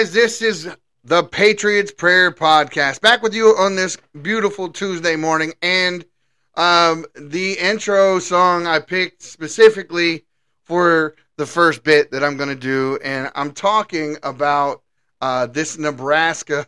[0.00, 0.66] Guys, this is
[1.04, 3.02] the Patriots Prayer Podcast.
[3.02, 5.52] Back with you on this beautiful Tuesday morning.
[5.60, 6.06] And
[6.54, 10.24] um, the intro song I picked specifically
[10.64, 12.98] for the first bit that I'm going to do.
[13.04, 14.80] And I'm talking about
[15.20, 16.66] uh, this Nebraska.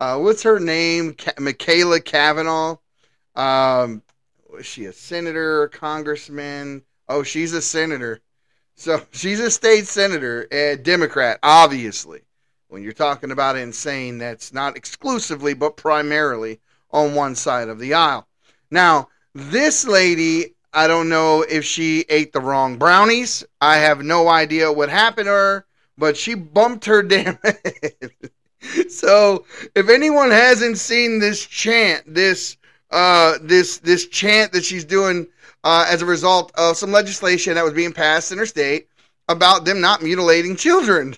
[0.00, 1.14] Uh, what's her name?
[1.14, 2.76] Ka- Machaela Cavanaugh.
[3.36, 4.02] Um,
[4.50, 6.82] was she a senator, a congressman?
[7.08, 8.18] Oh, she's a senator.
[8.74, 12.22] So she's a state senator, a Democrat, obviously.
[12.72, 16.58] When you're talking about insane, that's not exclusively, but primarily
[16.90, 18.26] on one side of the aisle.
[18.70, 23.44] Now, this lady, I don't know if she ate the wrong brownies.
[23.60, 25.66] I have no idea what happened to her,
[25.98, 28.10] but she bumped her damn head.
[28.88, 29.44] so,
[29.74, 32.56] if anyone hasn't seen this chant, this
[32.90, 35.26] uh, this this chant that she's doing
[35.62, 38.88] uh, as a result of some legislation that was being passed in her state
[39.28, 41.14] about them not mutilating children.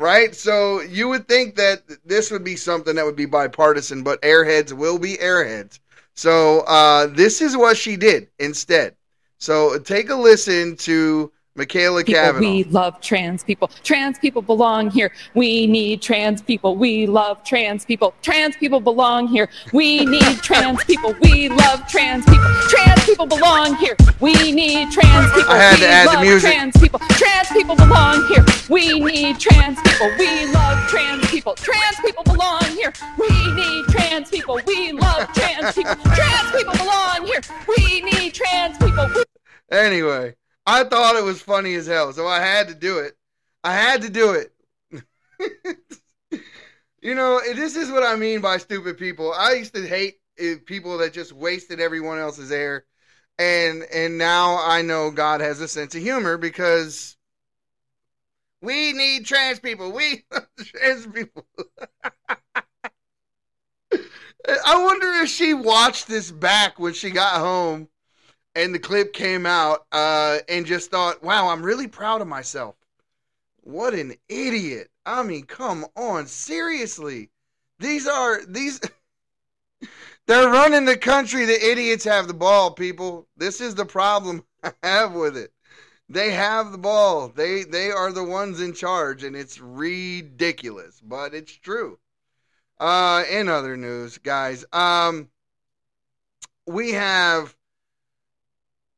[0.00, 0.34] Right?
[0.34, 4.72] So you would think that this would be something that would be bipartisan, but airheads
[4.72, 5.80] will be airheads.
[6.14, 8.94] So uh, this is what she did instead.
[9.38, 12.14] So take a listen to Machaela people.
[12.14, 12.40] Cavanaugh.
[12.50, 13.68] We love trans people.
[13.82, 15.10] Trans people belong here.
[15.34, 16.76] We need trans people.
[16.76, 18.14] We love trans people.
[18.22, 19.48] Trans people belong here.
[19.72, 21.14] We need trans people.
[21.20, 22.50] We love trans people.
[22.68, 23.96] Trans people belong here.
[24.20, 25.50] We need trans people.
[25.52, 26.52] I had to we add the love music.
[26.52, 27.00] Trans people.
[27.00, 28.44] Trans people belong here.
[28.70, 30.10] We need trans people.
[30.18, 31.54] We love trans people.
[31.54, 32.92] Trans people belong here.
[33.18, 34.60] We need trans people.
[34.66, 35.96] We love trans people.
[36.14, 37.40] Trans people belong here.
[37.66, 39.08] We need trans people.
[39.14, 39.24] We-
[39.70, 40.34] Anyway,
[40.68, 43.16] I thought it was funny as hell, so I had to do it.
[43.64, 44.52] I had to do it.
[47.00, 49.32] you know, this is what I mean by stupid people.
[49.32, 52.84] I used to hate eh, people that just wasted everyone else's air,
[53.38, 57.16] and and now I know God has a sense of humor because
[58.60, 59.90] we need trans people.
[59.90, 60.26] We
[60.60, 61.46] trans people.
[64.66, 67.88] I wonder if she watched this back when she got home
[68.58, 72.74] and the clip came out uh, and just thought, wow, I'm really proud of myself.
[73.60, 74.90] What an idiot.
[75.06, 77.30] I mean, come on, seriously.
[77.78, 78.80] These are these
[80.26, 81.44] they're running the country.
[81.44, 83.28] The idiots have the ball, people.
[83.36, 85.52] This is the problem I have with it.
[86.08, 87.28] They have the ball.
[87.28, 92.00] They they are the ones in charge and it's ridiculous, but it's true.
[92.80, 95.28] Uh in other news, guys, um
[96.66, 97.54] we have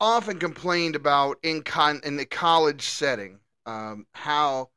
[0.01, 4.71] often complained about in con in the college setting um, how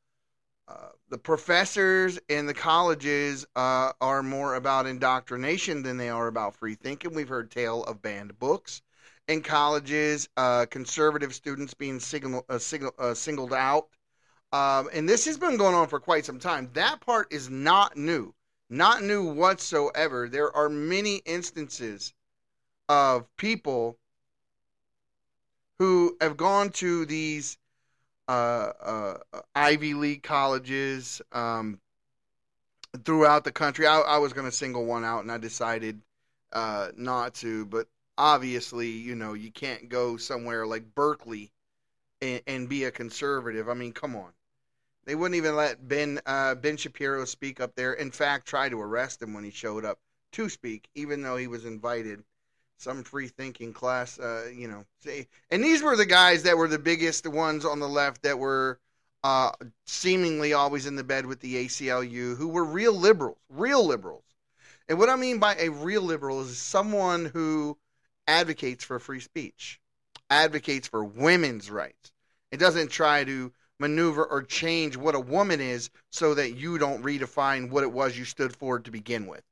[0.68, 6.56] uh, the professors in the colleges uh, are more about indoctrination than they are about
[6.56, 7.14] free thinking.
[7.14, 8.82] We've heard tale of banned books
[9.28, 13.88] in colleges, uh, conservative students being signal, uh, signal, uh, singled out,
[14.52, 16.70] um, and this has been going on for quite some time.
[16.74, 18.34] That part is not new,
[18.68, 20.28] not new whatsoever.
[20.28, 22.12] There are many instances
[22.88, 23.98] of people
[25.78, 27.58] who have gone to these
[28.28, 29.14] uh, uh,
[29.54, 31.80] Ivy League colleges um,
[33.04, 33.86] throughout the country.
[33.86, 36.00] I, I was going to single one out, and I decided
[36.52, 37.66] uh, not to.
[37.66, 41.52] But obviously, you know, you can't go somewhere like Berkeley
[42.22, 43.68] and, and be a conservative.
[43.68, 44.32] I mean, come on.
[45.06, 47.92] They wouldn't even let Ben uh, Ben Shapiro speak up there.
[47.92, 49.98] In fact, try to arrest him when he showed up
[50.32, 52.24] to speak, even though he was invited
[52.78, 54.84] some free thinking class, uh, you know.
[55.00, 58.38] See, and these were the guys that were the biggest ones on the left that
[58.38, 58.78] were
[59.22, 59.52] uh,
[59.86, 64.24] seemingly always in the bed with the ACLU, who were real liberals, real liberals.
[64.88, 67.78] And what I mean by a real liberal is someone who
[68.26, 69.80] advocates for free speech,
[70.28, 72.12] advocates for women's rights.
[72.52, 77.02] It doesn't try to maneuver or change what a woman is so that you don't
[77.02, 79.42] redefine what it was you stood for to begin with.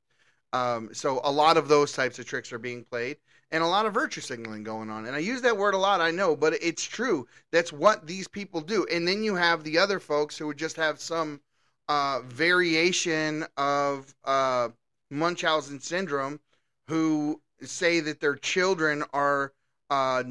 [0.53, 3.17] Um, so a lot of those types of tricks are being played
[3.51, 5.05] and a lot of virtue signaling going on.
[5.05, 7.27] And I use that word a lot, I know, but it's true.
[7.51, 8.85] That's what these people do.
[8.91, 11.41] And then you have the other folks who would just have some
[11.87, 14.69] uh, variation of uh,
[15.11, 16.39] Munchausen syndrome
[16.87, 19.53] who say that their children are
[19.89, 20.23] uh,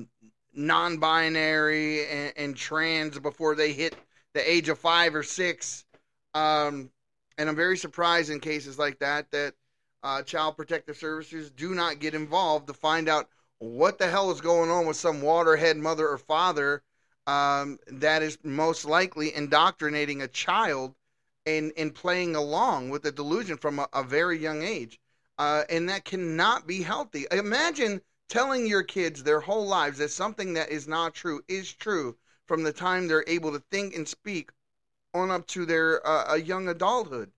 [0.52, 3.94] non binary and, and, trans before they hit
[4.34, 5.84] the age of five or six.
[6.34, 6.90] Um,
[7.38, 9.54] and I'm very surprised in cases like that that
[10.02, 13.28] uh, Child Protective Services do not get involved to find out
[13.58, 16.82] what the hell is going on with some waterhead mother or father
[17.26, 20.94] um, that is most likely indoctrinating a child
[21.46, 24.98] and, and playing along with the delusion from a, a very young age.
[25.38, 27.26] Uh, and that cannot be healthy.
[27.30, 32.16] Imagine telling your kids their whole lives that something that is not true is true
[32.46, 34.50] from the time they're able to think and speak
[35.14, 37.30] on up to their uh, a young adulthood,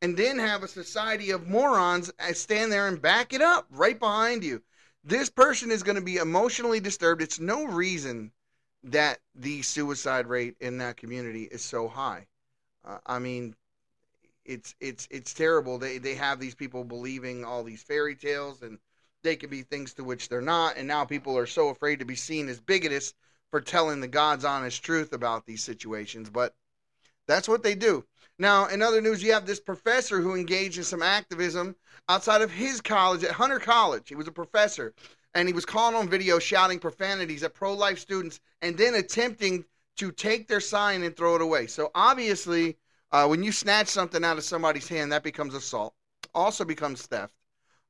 [0.00, 3.98] and then have a society of morons uh, stand there and back it up right
[3.98, 4.62] behind you.
[5.04, 7.22] This person is going to be emotionally disturbed.
[7.22, 8.32] It's no reason
[8.84, 12.26] that the suicide rate in that community is so high.
[12.84, 13.54] Uh, I mean,
[14.44, 15.78] it's it's it's terrible.
[15.78, 18.78] They they have these people believing all these fairy tales and
[19.22, 20.76] they can be things to which they're not.
[20.76, 23.14] And now people are so afraid to be seen as bigots
[23.50, 26.30] for telling the God's honest truth about these situations.
[26.30, 26.54] But
[27.26, 28.04] that's what they do.
[28.38, 31.74] Now, in other news, you have this professor who engaged in some activism
[32.08, 34.08] outside of his college at Hunter College.
[34.08, 34.94] He was a professor,
[35.34, 39.64] and he was calling on video shouting profanities at pro life students and then attempting
[39.96, 41.66] to take their sign and throw it away.
[41.66, 42.76] So, obviously,
[43.10, 45.94] uh, when you snatch something out of somebody's hand, that becomes assault,
[46.34, 47.34] also becomes theft.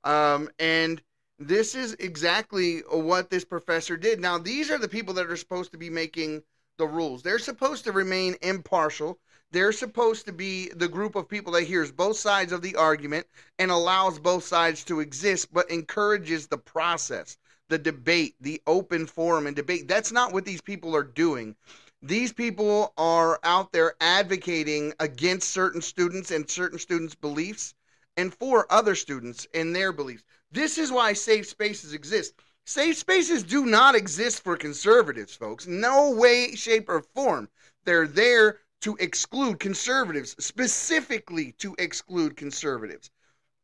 [0.04, 1.02] Um, and
[1.38, 4.20] this is exactly what this professor did.
[4.20, 6.42] Now, these are the people that are supposed to be making
[6.78, 7.22] the rules.
[7.22, 9.18] They're supposed to remain impartial.
[9.50, 13.26] They're supposed to be the group of people that hears both sides of the argument
[13.58, 19.46] and allows both sides to exist, but encourages the process, the debate, the open forum
[19.46, 19.88] and debate.
[19.88, 21.56] That's not what these people are doing.
[22.02, 27.74] These people are out there advocating against certain students and certain students' beliefs
[28.18, 30.24] and for other students and their beliefs.
[30.52, 32.34] This is why safe spaces exist.
[32.66, 35.66] Safe spaces do not exist for conservatives, folks.
[35.66, 37.48] No way, shape, or form.
[37.84, 43.10] They're there to exclude conservatives, specifically to exclude conservatives.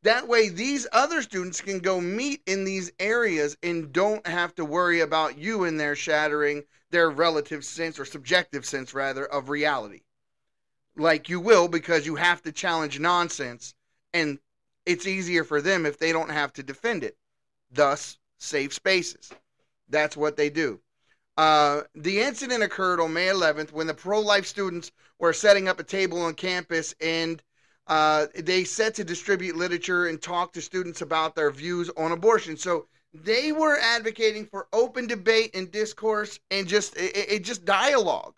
[0.02, 4.64] That way, these other students can go meet in these areas and don't have to
[4.64, 10.02] worry about you and their shattering their relative sense or subjective sense, rather, of reality.
[10.96, 13.74] Like you will because you have to challenge nonsense
[14.12, 14.38] and
[14.86, 17.16] it's easier for them if they don't have to defend it.
[17.70, 19.32] Thus, safe spaces.
[19.88, 20.80] That's what they do.
[21.36, 25.80] Uh, the incident occurred on May 11th when the pro life students were setting up
[25.80, 27.42] a table on campus and
[27.86, 32.56] uh, they set to distribute literature and talk to students about their views on abortion.
[32.56, 38.36] So they were advocating for open debate and discourse and just it, it just dialogue.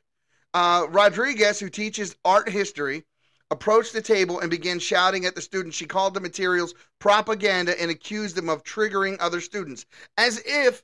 [0.54, 3.04] Uh, Rodriguez, who teaches art history,
[3.50, 5.76] approached the table and began shouting at the students.
[5.76, 10.82] She called the materials propaganda and accused them of triggering other students, as if,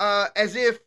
[0.00, 0.80] uh, as if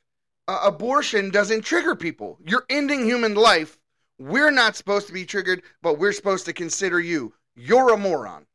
[0.47, 2.37] uh, abortion doesn't trigger people.
[2.45, 3.77] You're ending human life.
[4.19, 7.33] We're not supposed to be triggered, but we're supposed to consider you.
[7.55, 8.45] You're a moron.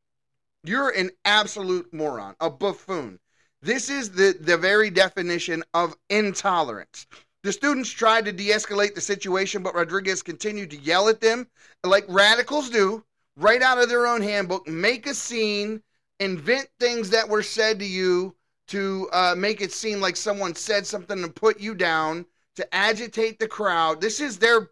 [0.65, 3.19] You're an absolute moron, a buffoon.
[3.63, 7.07] This is the, the very definition of intolerance.
[7.43, 11.49] The students tried to de escalate the situation, but Rodriguez continued to yell at them
[11.85, 13.05] like radicals do,
[13.37, 15.83] right out of their own handbook, make a scene,
[16.21, 18.35] invent things that were said to you
[18.73, 22.25] to uh, make it seem like someone said something to put you down,
[22.57, 24.01] to agitate the crowd.
[24.01, 24.71] This is their,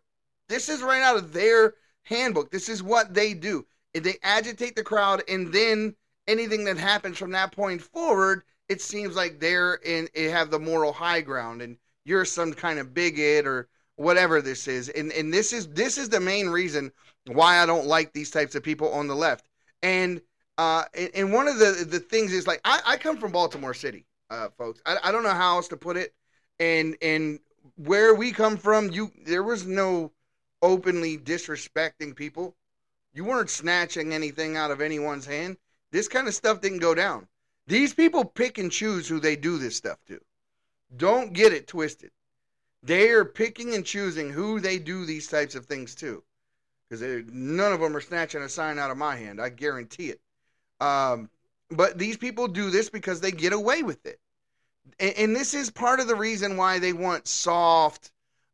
[0.49, 1.75] this is right out of their
[2.05, 2.51] handbook.
[2.51, 3.67] This is what they do.
[3.93, 5.95] They agitate the crowd, and then
[6.27, 10.59] anything that happens from that point forward, it seems like they're in, they have the
[10.59, 11.61] moral high ground.
[11.61, 14.89] And you're some kind of bigot or whatever this is.
[14.89, 16.91] And and this is this is the main reason
[17.27, 19.47] why I don't like these types of people on the left.
[19.83, 20.23] And
[20.61, 24.05] uh, and, one of the the things is like I, I come from Baltimore City,
[24.29, 24.83] uh, folks.
[24.85, 26.13] I, I don't know how else to put it.
[26.59, 27.41] And and
[27.77, 30.13] where we come from, you there was no
[30.61, 32.55] openly disrespecting people.
[33.15, 35.57] You weren't snatching anything out of anyone's hand.
[35.93, 37.27] This kind of stuff didn't go down.
[37.67, 40.21] These people pick and choose who they do this stuff to.
[40.95, 42.11] Don't get it twisted.
[42.83, 46.23] They are picking and choosing who they do these types of things to.
[46.87, 49.41] Because none of them are snatching a sign out of my hand.
[49.41, 50.21] I guarantee it.
[50.81, 51.31] Um,
[51.71, 54.19] but these people do this because they get away with it.
[54.99, 58.13] And, and this is part of the reason why they want soft,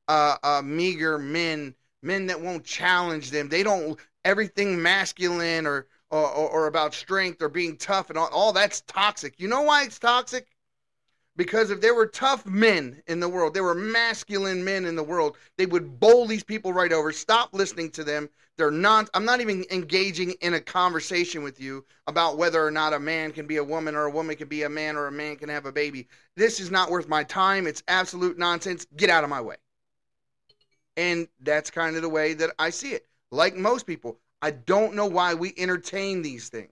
[0.09, 3.49] uh, uh, meager men, men that won't challenge them.
[3.49, 8.53] They don't, everything masculine or, or, or about strength or being tough and all, all
[8.53, 9.35] that's toxic.
[9.39, 10.47] You know why it's toxic?
[11.37, 15.03] Because if there were tough men in the world, there were masculine men in the
[15.03, 17.13] world, they would bowl these people right over.
[17.13, 18.31] Stop listening to them.
[18.57, 22.95] They're not, I'm not even engaging in a conversation with you about whether or not
[22.95, 25.13] a man can be a woman or a woman can be a man or a
[25.13, 26.09] man can have a baby.
[26.37, 27.67] This is not worth my time.
[27.67, 28.87] It's absolute nonsense.
[28.97, 29.57] Get out of my way.
[30.97, 33.07] And that's kind of the way that I see it.
[33.31, 36.71] Like most people, I don't know why we entertain these things.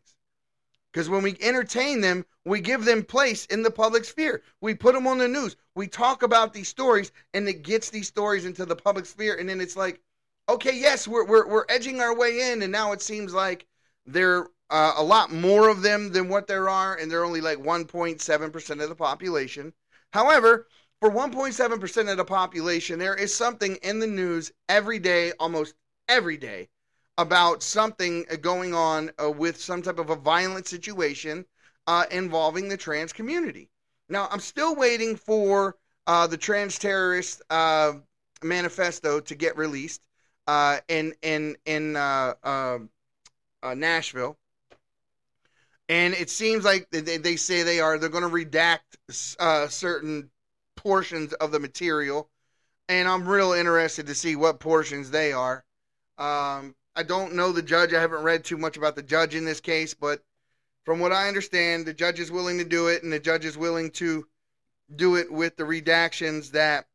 [0.91, 4.43] Because when we entertain them, we give them place in the public sphere.
[4.61, 5.57] We put them on the news.
[5.75, 9.35] We talk about these stories, and it gets these stories into the public sphere.
[9.35, 10.01] And then it's like,
[10.49, 13.67] okay, yes, we're we're, we're edging our way in, and now it seems like
[14.07, 17.59] there uh, a lot more of them than what there are, and they're only like
[17.59, 19.73] 1.7 percent of the population.
[20.13, 20.67] However,
[21.01, 25.75] for 1.7 percent of the population, there is something in the news every day, almost
[26.09, 26.69] every day
[27.19, 31.45] about something going on uh, with some type of a violent situation
[31.87, 33.71] uh, involving the trans community.
[34.09, 37.93] Now, I'm still waiting for uh, the trans terrorist uh,
[38.43, 40.03] manifesto to get released
[40.47, 42.79] uh, in in in uh,
[43.75, 44.37] Nashville,
[45.89, 48.81] and it seems like they, they say they are they're going to redact
[49.71, 50.31] certain
[50.77, 52.29] portions of the material,
[52.89, 55.65] and I'm real interested to see what portions they are.
[56.19, 57.93] Um, I don't know the judge.
[57.93, 60.23] I haven't read too much about the judge in this case, but
[60.85, 63.57] from what I understand, the judge is willing to do it, and the judge is
[63.57, 64.27] willing to
[64.95, 66.87] do it with the redactions that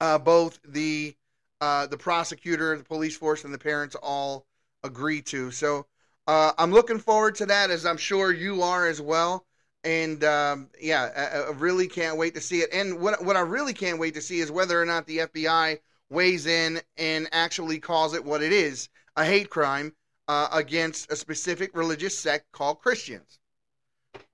[0.00, 1.16] uh, both the
[1.60, 4.46] uh, the prosecutor, the police force, and the parents all
[4.84, 5.50] agree to.
[5.50, 5.86] So
[6.26, 9.46] uh, I'm looking forward to that, as I'm sure you are as well.
[9.84, 12.68] And um, yeah, I, I, really can't wait to see it.
[12.72, 15.78] And what what I really can't wait to see is whether or not the FBI
[16.10, 19.94] weighs in and actually calls it what it is a hate crime
[20.26, 23.38] uh, against a specific religious sect called Christians.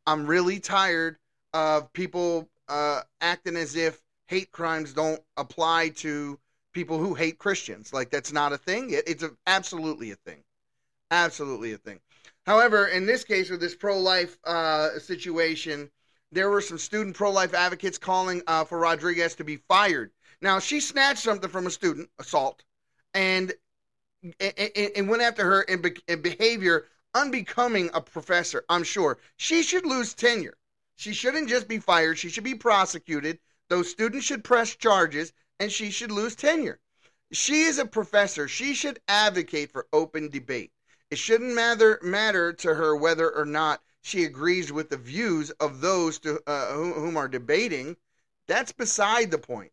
[0.06, 1.16] I'm really tired
[1.52, 6.38] of people uh, acting as if hate crimes don't apply to
[6.74, 7.92] people who hate Christians.
[7.92, 8.90] Like that's not a thing.
[8.90, 10.44] It, it's a, absolutely a thing.
[11.10, 12.00] Absolutely a thing.
[12.44, 15.90] However, in this case with this pro-life uh, situation,
[16.32, 20.10] there were some student pro-life advocates calling uh, for Rodriguez to be fired
[20.44, 22.64] now she snatched something from a student, assault,
[23.14, 23.54] and
[24.40, 28.62] and, and went after her in, be, in behavior unbecoming a professor.
[28.68, 30.58] I'm sure she should lose tenure.
[30.96, 32.18] She shouldn't just be fired.
[32.18, 33.38] She should be prosecuted.
[33.70, 36.80] Those students should press charges, and she should lose tenure.
[37.32, 38.48] She is a professor.
[38.48, 40.72] She should advocate for open debate.
[41.10, 45.80] It shouldn't matter matter to her whether or not she agrees with the views of
[45.80, 47.96] those to, uh, whom are debating.
[48.46, 49.72] That's beside the point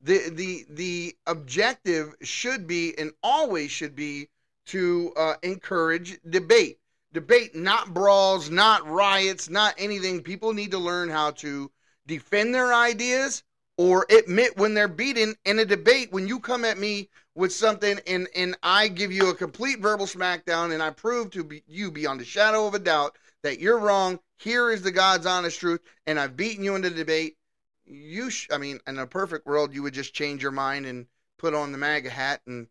[0.00, 4.28] the the the objective should be and always should be
[4.66, 6.78] to uh, encourage debate
[7.12, 11.70] debate not brawls not riots not anything people need to learn how to
[12.06, 13.42] defend their ideas
[13.80, 17.98] or admit when they're beaten in a debate when you come at me with something
[18.06, 21.90] and and I give you a complete verbal smackdown and I prove to be, you
[21.90, 25.80] beyond a shadow of a doubt that you're wrong here is the God's honest truth
[26.06, 27.38] and I've beaten you in the debate
[27.86, 31.06] you sh- I mean, in a perfect world, you would just change your mind and
[31.38, 32.66] put on the MAGA hat and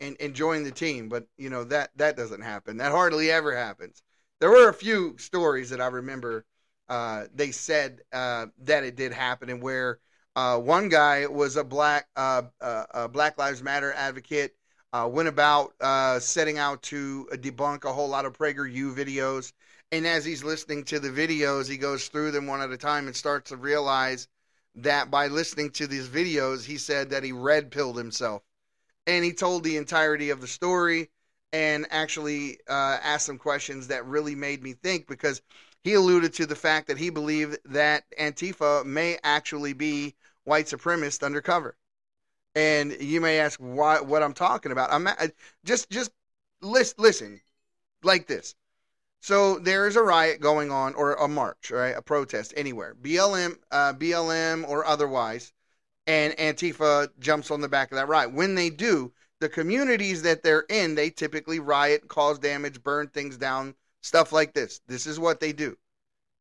[0.00, 1.08] and, and join the team.
[1.08, 2.78] But you know that that doesn't happen.
[2.78, 4.02] That hardly ever happens.
[4.40, 6.44] There were a few stories that I remember.
[6.90, 10.00] Uh, they said uh, that it did happen, and where
[10.36, 14.54] uh, one guy was a black uh, uh, a Black Lives Matter advocate,
[14.92, 15.72] went about
[16.20, 19.52] setting out to debunk a whole lot of PragerU videos
[19.92, 23.06] and as he's listening to the videos, he goes through them one at a time
[23.06, 24.28] and starts to realize
[24.76, 28.42] that by listening to these videos, he said that he red pilled himself.
[29.06, 31.10] And he told the entirety of the story
[31.52, 35.42] and actually asked some questions that really made me think because
[35.84, 41.22] he alluded to the fact that he believed that Antifa may actually be white supremacist
[41.24, 41.76] undercover.
[42.54, 44.92] And you may ask why what I'm talking about.
[44.92, 45.08] I'm
[45.64, 46.10] just just
[46.60, 47.40] list listen
[48.02, 48.54] like this.
[49.22, 51.94] So there is a riot going on, or a march, right?
[51.94, 55.52] A protest anywhere, BLM, uh, BLM, or otherwise,
[56.06, 58.32] and Antifa jumps on the back of that riot.
[58.32, 63.36] When they do, the communities that they're in, they typically riot, cause damage, burn things
[63.36, 64.80] down, stuff like this.
[64.86, 65.76] This is what they do.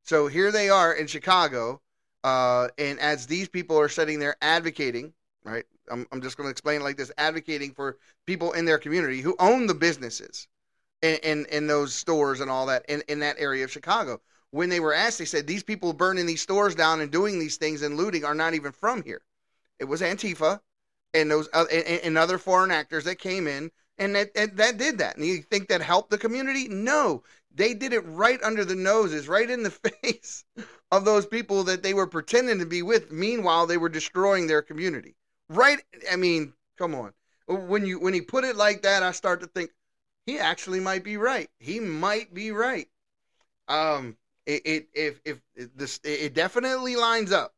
[0.04, 1.82] So here they are in Chicago,
[2.24, 5.14] uh, and as these people are sitting there advocating,
[5.44, 5.66] right?
[5.92, 9.22] I'm, I'm just going to explain it like this: advocating for people in their community
[9.22, 10.48] who own the businesses
[11.02, 14.20] in, in, in those stores and all that in, in that area of Chicago.
[14.52, 17.58] When they were asked, they said these people burning these stores down and doing these
[17.58, 19.22] things and looting are not even from here.
[19.80, 20.60] It was Antifa
[21.14, 24.78] and those uh, and, and other foreign actors that came in and that, and that
[24.78, 25.18] did that.
[25.18, 26.68] And you think that helped the community?
[26.68, 29.72] No, they did it right under the noses, right in the
[30.04, 30.44] face
[30.92, 33.12] of those people that they were pretending to be with.
[33.12, 35.16] Meanwhile, they were destroying their community.
[35.50, 35.80] Right?
[36.12, 37.14] I mean, come on.
[37.48, 39.72] When you when he put it like that, I start to think,
[40.28, 41.50] he actually might be right.
[41.58, 42.88] He might be right.
[43.68, 45.40] Um, it, it if if
[45.76, 47.54] this it definitely lines up.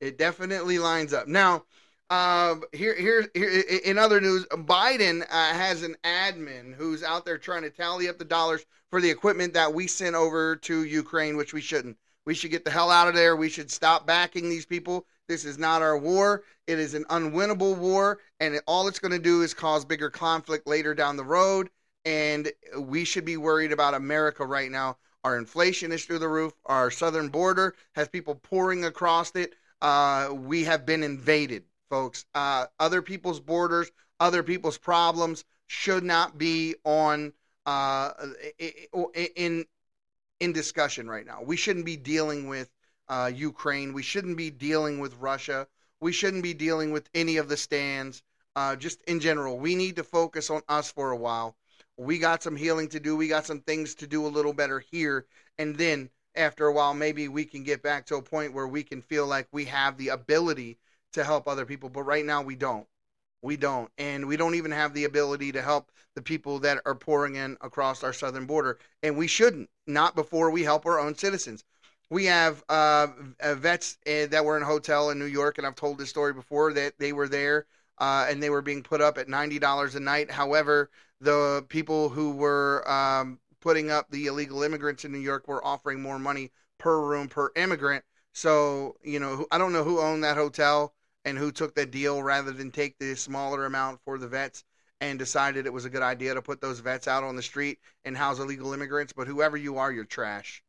[0.00, 1.28] It definitely lines up.
[1.28, 1.64] Now,
[2.10, 7.38] um, here here here in other news, Biden uh, has an admin who's out there
[7.38, 11.36] trying to tally up the dollars for the equipment that we sent over to Ukraine,
[11.36, 11.96] which we shouldn't.
[12.26, 13.36] We should get the hell out of there.
[13.36, 15.06] We should stop backing these people.
[15.28, 16.42] This is not our war.
[16.66, 20.10] It is an unwinnable war, and it, all it's going to do is cause bigger
[20.10, 21.70] conflict later down the road
[22.04, 24.96] and we should be worried about America right now.
[25.24, 26.54] Our inflation is through the roof.
[26.66, 29.54] Our southern border has people pouring across it.
[29.82, 32.24] Uh, we have been invaded, folks.
[32.34, 37.32] Uh, other people's borders other people's problems should not be on
[37.66, 38.12] uh,
[39.34, 39.64] in
[40.38, 41.42] in discussion right now.
[41.42, 42.70] We shouldn't be dealing with
[43.08, 43.92] uh, Ukraine.
[43.92, 45.66] We shouldn't be dealing with Russia.
[46.00, 48.22] We shouldn't be dealing with any of the stands.
[48.56, 51.56] Uh, just in general, we need to focus on us for a while.
[51.96, 53.16] We got some healing to do.
[53.16, 55.26] We got some things to do a little better here,
[55.58, 58.82] and then after a while, maybe we can get back to a point where we
[58.82, 60.78] can feel like we have the ability
[61.12, 61.88] to help other people.
[61.88, 62.86] But right now, we don't.
[63.42, 63.90] We don't.
[63.98, 67.56] And we don't even have the ability to help the people that are pouring in
[67.60, 68.78] across our southern border.
[69.02, 71.64] And we shouldn't, not before we help our own citizens.
[72.10, 73.06] We have uh,
[73.40, 76.10] uh vets uh, that were in a hotel in New York, and I've told this
[76.10, 77.66] story before that they were there
[77.98, 80.30] uh, and they were being put up at $90 a night.
[80.30, 80.90] However,
[81.20, 86.00] the people who were um, putting up the illegal immigrants in New York were offering
[86.00, 88.04] more money per room per immigrant.
[88.32, 92.22] So, you know, I don't know who owned that hotel and who took the deal
[92.22, 94.64] rather than take the smaller amount for the vets
[95.00, 97.78] and decided it was a good idea to put those vets out on the street
[98.04, 99.12] and house illegal immigrants.
[99.12, 100.62] But whoever you are, you're trash.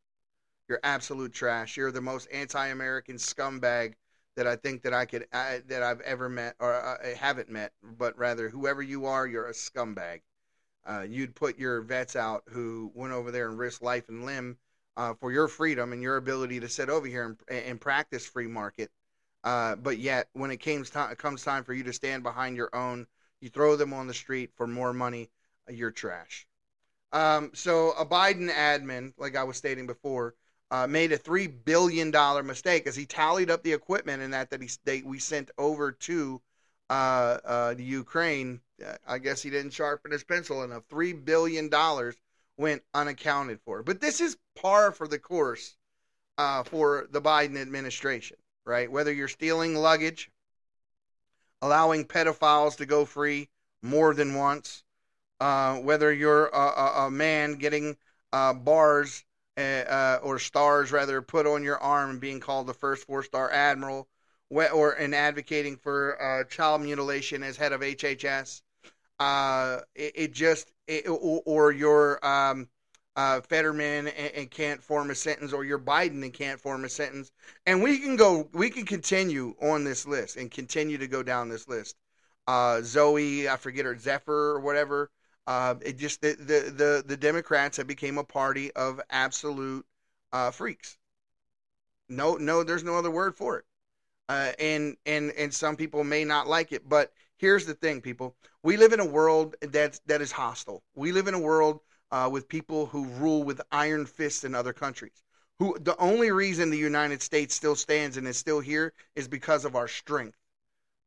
[0.68, 1.76] You're absolute trash.
[1.76, 3.94] You're the most anti-American scumbag
[4.36, 7.72] that I think that I could uh, that I've ever met or uh, haven't met.
[7.82, 10.20] But rather, whoever you are, you're a scumbag.
[10.84, 14.56] Uh, you'd put your vets out who went over there and risked life and limb
[14.96, 18.48] uh, for your freedom and your ability to sit over here and, and practice free
[18.48, 18.90] market
[19.44, 22.74] uh, but yet, when it comes time, comes time for you to stand behind your
[22.74, 23.06] own,
[23.40, 25.30] you throw them on the street for more money.
[25.68, 26.46] Uh, you're trash.
[27.12, 30.34] Um, so a Biden admin, like I was stating before,
[30.70, 34.50] uh, made a three billion dollar mistake as he tallied up the equipment and that
[34.50, 36.40] that he they, we sent over to
[36.88, 38.60] uh, uh, the Ukraine.
[38.84, 40.84] Uh, I guess he didn't sharpen his pencil enough.
[40.88, 42.14] Three billion dollars
[42.56, 43.82] went unaccounted for.
[43.82, 45.76] But this is par for the course
[46.64, 48.90] for the Biden administration right?
[48.90, 50.30] Whether you're stealing luggage,
[51.60, 53.48] allowing pedophiles to go free
[53.82, 54.84] more than once,
[55.40, 57.96] uh, whether you're a, a, a man getting
[58.32, 59.24] uh, bars
[59.58, 63.22] uh, uh or stars rather put on your arm and being called the first four
[63.22, 64.08] star admiral,
[64.50, 68.62] or and advocating for uh, child mutilation as head of HHS.
[69.18, 72.68] Uh, it, it, just it, or, or your um,
[73.16, 76.88] uh, Fetterman and, and, can't form a sentence, or you're Biden and can't form a
[76.88, 77.30] sentence.
[77.66, 81.48] And we can go, we can continue on this list and continue to go down
[81.48, 81.96] this list.
[82.46, 85.10] Uh, Zoe, I forget her, Zephyr or whatever.
[85.46, 89.84] Uh, it just the, the the the Democrats have become a party of absolute
[90.32, 90.96] uh, freaks.
[92.08, 93.64] No, no, there's no other word for it.
[94.28, 98.36] Uh, and and and some people may not like it, but here's the thing, people:
[98.62, 100.82] we live in a world that that is hostile.
[100.94, 101.80] We live in a world
[102.12, 105.22] uh, with people who rule with iron fists in other countries.
[105.58, 109.64] Who the only reason the United States still stands and is still here is because
[109.64, 110.38] of our strength,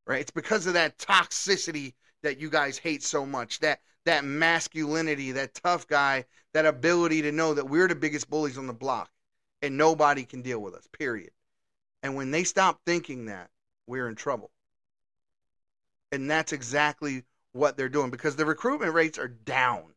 [0.07, 0.21] right?
[0.21, 3.59] It's because of that toxicity that you guys hate so much.
[3.59, 8.57] That that masculinity, that tough guy, that ability to know that we're the biggest bullies
[8.57, 9.09] on the block
[9.61, 10.87] and nobody can deal with us.
[10.91, 11.31] Period.
[12.03, 13.49] And when they stop thinking that,
[13.87, 14.51] we're in trouble.
[16.11, 19.94] And that's exactly what they're doing because the recruitment rates are down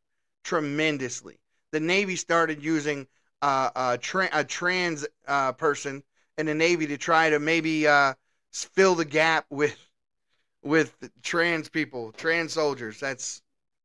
[0.49, 1.39] tremendously.
[1.73, 3.07] The Navy started using
[3.43, 6.03] uh, a, tra- a, trans uh, person
[6.39, 8.15] in the Navy to try to maybe uh,
[8.51, 9.77] fill the gap with
[10.63, 12.99] with trans people, trans soldiers.
[12.99, 13.43] That's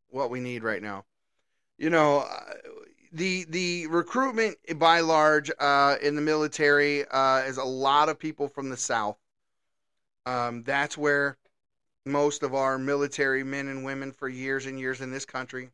[0.09, 1.03] what we need right now.
[1.77, 2.53] You know, uh,
[3.11, 8.47] the the recruitment by large uh, in the military uh, is a lot of people
[8.47, 9.17] from the South.
[10.25, 11.37] Um, that's where
[12.05, 15.69] most of our military men and women for years and years in this country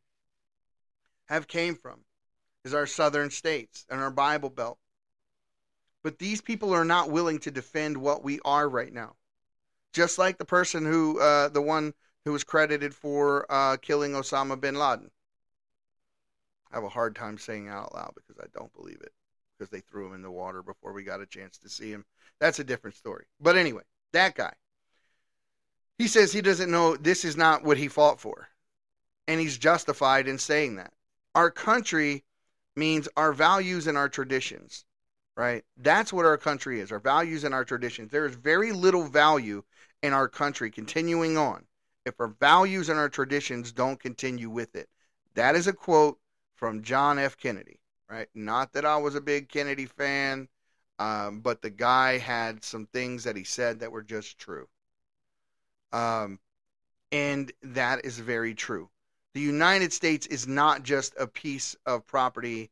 [1.30, 2.00] have came from
[2.66, 4.78] is our southern states and our Bible Belt.
[6.04, 9.16] But these people are not willing to defend what we are right now.
[9.94, 11.94] Just like the person who, uh, the one
[12.26, 15.12] who was credited for uh, killing Osama bin Laden.
[16.72, 19.12] I have a hard time saying it out loud because I don't believe it
[19.58, 22.06] because they threw him in the water before we got a chance to see him.
[22.40, 23.26] That's a different story.
[23.40, 24.54] But anyway, that guy.
[25.98, 28.48] He says he doesn't know this is not what he fought for.
[29.28, 30.94] And he's justified in saying that
[31.36, 32.24] our country
[32.76, 34.86] means our values and our traditions,
[35.36, 35.64] right?
[35.78, 38.12] That's what our country is, our values and our traditions.
[38.12, 39.64] There is very little value
[40.02, 41.66] in our country continuing on
[42.06, 44.90] if our values and our traditions don't continue with it.
[45.36, 46.18] That is a quote
[46.56, 47.38] from John F.
[47.38, 48.28] Kennedy, right?
[48.34, 50.48] Not that I was a big Kennedy fan,
[50.98, 54.68] um, but the guy had some things that he said that were just true.
[55.92, 56.40] Um,
[57.12, 58.90] and that is very true
[59.34, 62.70] the United States is not just a piece of property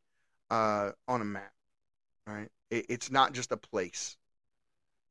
[0.50, 1.52] uh, on a map,
[2.26, 2.50] right?
[2.70, 4.16] It, it's not just a place.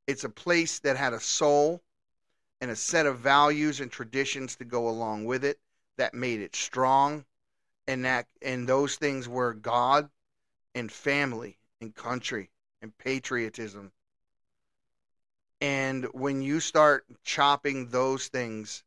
[0.08, 1.82] It's a place that had a soul,
[2.62, 5.60] and a set of values and traditions to go along with it
[5.98, 7.26] that made it strong
[7.88, 10.10] and that and those things were God
[10.76, 12.50] and family and country
[12.82, 13.92] and patriotism.
[15.62, 18.84] And when you start chopping those things,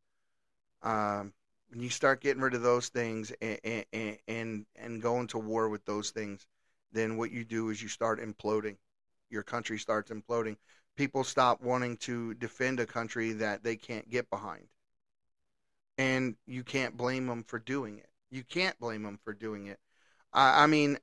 [0.83, 1.33] um,
[1.71, 3.85] when you start getting rid of those things and,
[4.27, 6.47] and and going to war with those things,
[6.93, 8.77] then what you do is you start imploding.
[9.31, 10.57] Your country starts imploding.
[10.97, 14.67] People stop wanting to defend a country that they can't get behind.
[15.97, 18.09] And you can't blame them for doing it.
[18.31, 19.79] You can't blame them for doing it.
[20.33, 20.99] I mean,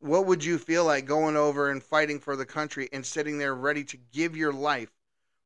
[0.00, 3.54] what would you feel like going over and fighting for the country and sitting there
[3.54, 4.90] ready to give your life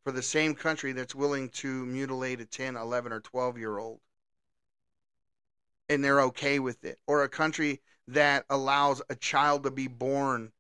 [0.03, 4.01] for the same country that's willing to mutilate a 10, 11, or 12 year old?
[5.89, 6.99] And they're okay with it.
[7.07, 10.53] Or a country that allows a child to be born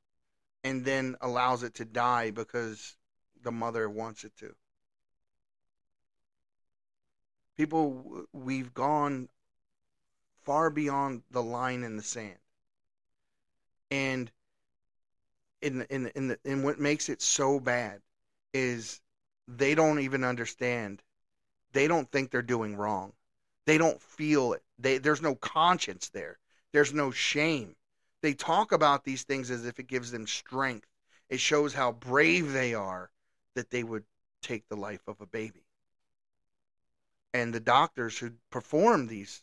[0.64, 2.96] and then allows it to die because
[3.42, 4.54] the mother wants it to.
[7.56, 9.28] People, we've gone
[10.44, 12.38] far beyond the line in the sand.
[13.90, 14.30] And
[15.62, 18.00] in in in the, and what makes it so bad
[18.52, 19.00] is
[19.48, 21.02] they don't even understand.
[21.72, 23.12] They don't think they're doing wrong.
[23.66, 24.62] They don't feel it.
[24.78, 26.38] They, there's no conscience there.
[26.72, 27.76] There's no shame.
[28.22, 30.88] They talk about these things as if it gives them strength.
[31.28, 33.10] It shows how brave they are
[33.54, 34.04] that they would
[34.42, 35.64] take the life of a baby.
[37.34, 39.42] And the doctors who perform these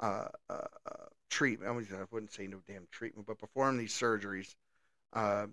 [0.00, 1.70] uh, uh, uh, treatment.
[1.92, 4.54] I wouldn't say no damn treatment, but perform these surgeries.
[5.12, 5.46] Uh,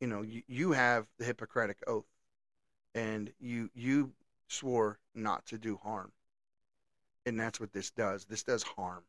[0.00, 2.06] you know, you, you have the Hippocratic oath,
[2.94, 4.12] and you you
[4.48, 6.12] swore not to do harm,
[7.26, 8.24] and that's what this does.
[8.24, 9.02] This does harm.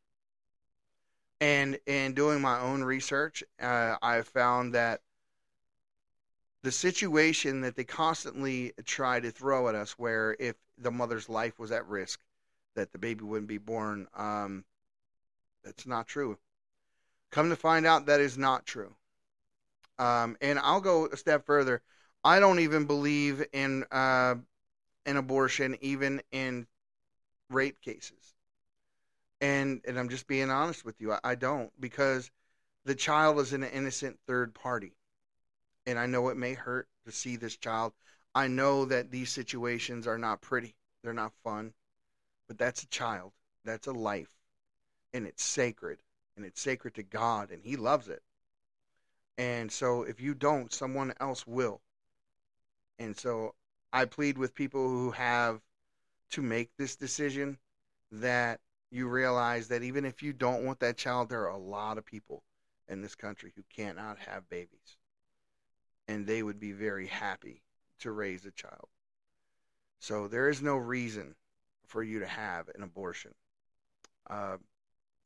[1.40, 5.02] And in doing my own research, uh, I found that
[6.64, 11.60] the situation that they constantly try to throw at us, where if the mother's life
[11.60, 12.20] was at risk,
[12.76, 14.08] that the baby wouldn't be born.
[14.16, 14.66] Um,
[15.64, 16.38] that's not true.
[17.30, 18.96] Come to find out, that is not true.
[20.00, 21.82] Um, and I'll go a step further.
[22.24, 24.36] I don't even believe in uh,
[25.06, 26.68] an abortion, even in
[27.50, 28.36] rape cases.
[29.40, 31.14] And and I'm just being honest with you.
[31.14, 32.32] I, I don't because
[32.86, 34.94] the child is an innocent third party,
[35.86, 37.94] and I know it may hurt to see this child.
[38.34, 40.76] I know that these situations are not pretty.
[41.04, 41.74] They're not fun.
[42.48, 43.32] But that's a child.
[43.66, 44.30] That's a life.
[45.14, 46.00] And it's sacred.
[46.36, 47.52] And it's sacred to God.
[47.52, 48.22] And He loves it.
[49.38, 51.82] And so if you don't, someone else will.
[53.00, 53.56] And so
[53.92, 55.62] I plead with people who have
[56.32, 57.58] to make this decision
[58.12, 58.60] that
[58.92, 62.06] you realize that even if you don't want that child, there are a lot of
[62.06, 62.44] people
[62.88, 64.98] in this country who cannot have babies.
[66.08, 67.64] And they would be very happy
[68.00, 68.88] to raise a child.
[70.00, 71.36] So there is no reason
[71.86, 73.34] for you to have an abortion.
[74.30, 74.58] Uh,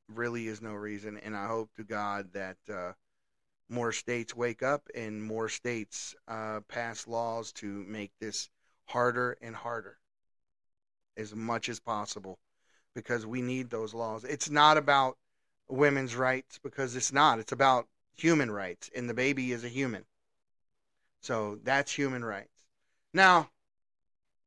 [0.08, 2.94] really is no reason, and I hope to God that uh,
[3.70, 8.50] more states wake up and more states uh, pass laws to make this
[8.86, 10.01] harder and harder
[11.18, 12.40] as much as possible
[12.94, 14.24] because we need those laws.
[14.24, 15.18] It's not about
[15.70, 17.40] women's rights because it's not.
[17.40, 20.06] It's about human rights, and the baby is a human.
[21.22, 22.66] So that's human rights.
[23.14, 23.50] Now,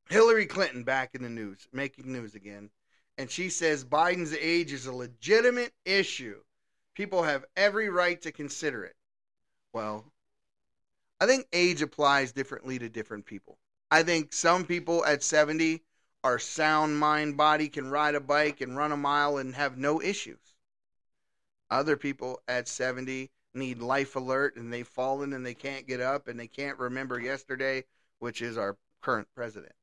[0.09, 2.71] Hillary Clinton back in the news, making news again.
[3.17, 6.41] And she says Biden's age is a legitimate issue.
[6.95, 8.97] People have every right to consider it.
[9.73, 10.05] Well,
[11.21, 13.59] I think age applies differently to different people.
[13.91, 15.83] I think some people at 70
[16.25, 20.01] are sound mind, body, can ride a bike and run a mile and have no
[20.01, 20.55] issues.
[21.71, 26.27] Other people at 70 need life alert and they've fallen and they can't get up
[26.27, 27.85] and they can't remember yesterday,
[28.19, 29.75] which is our current president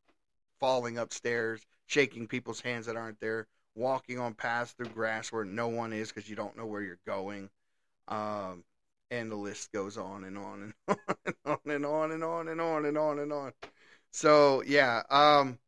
[0.60, 5.68] falling upstairs, shaking people's hands that aren't there, walking on paths through grass where no
[5.68, 7.50] one is because you don't know where you're going.
[8.08, 8.64] Um,
[9.10, 10.98] and the list goes on and on and
[11.46, 13.54] on and on and on and on and on and on and on.
[14.12, 15.60] So yeah, um,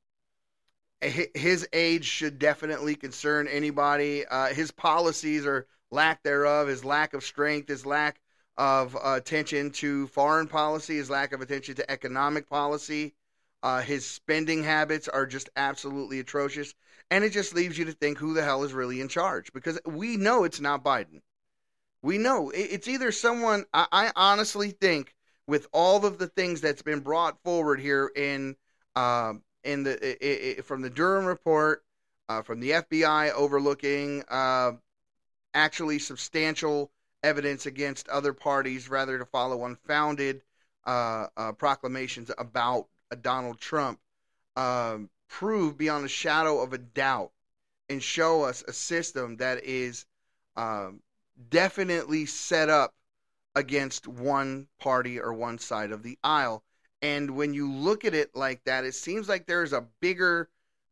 [1.03, 4.25] his age should definitely concern anybody.
[4.25, 8.19] Uh, his policies or lack thereof, his lack of strength, his lack
[8.57, 13.13] of uh, attention to foreign policy, his lack of attention to economic policy,
[13.63, 16.73] uh, his spending habits are just absolutely atrocious.
[17.09, 19.79] And it just leaves you to think who the hell is really in charge because
[19.85, 21.21] we know it's not Biden.
[22.01, 25.15] We know it's either someone, I, I honestly think,
[25.47, 28.55] with all of the things that's been brought forward here in,
[28.95, 31.83] uh, in the it, it, from the Durham report,
[32.29, 34.73] uh, from the FBI overlooking uh,
[35.53, 36.91] actually substantial
[37.23, 40.41] evidence against other parties rather to follow unfounded
[40.85, 42.87] uh, uh, proclamations about
[43.21, 43.99] Donald Trump.
[44.55, 47.31] um, prove beyond a shadow of a doubt
[47.89, 50.05] and show us a system that is
[50.55, 51.01] um,
[51.49, 52.93] definitely set up
[53.55, 56.63] against one party or one side of the aisle.
[57.03, 60.49] And when you look at it like that, it seems like there's a bigger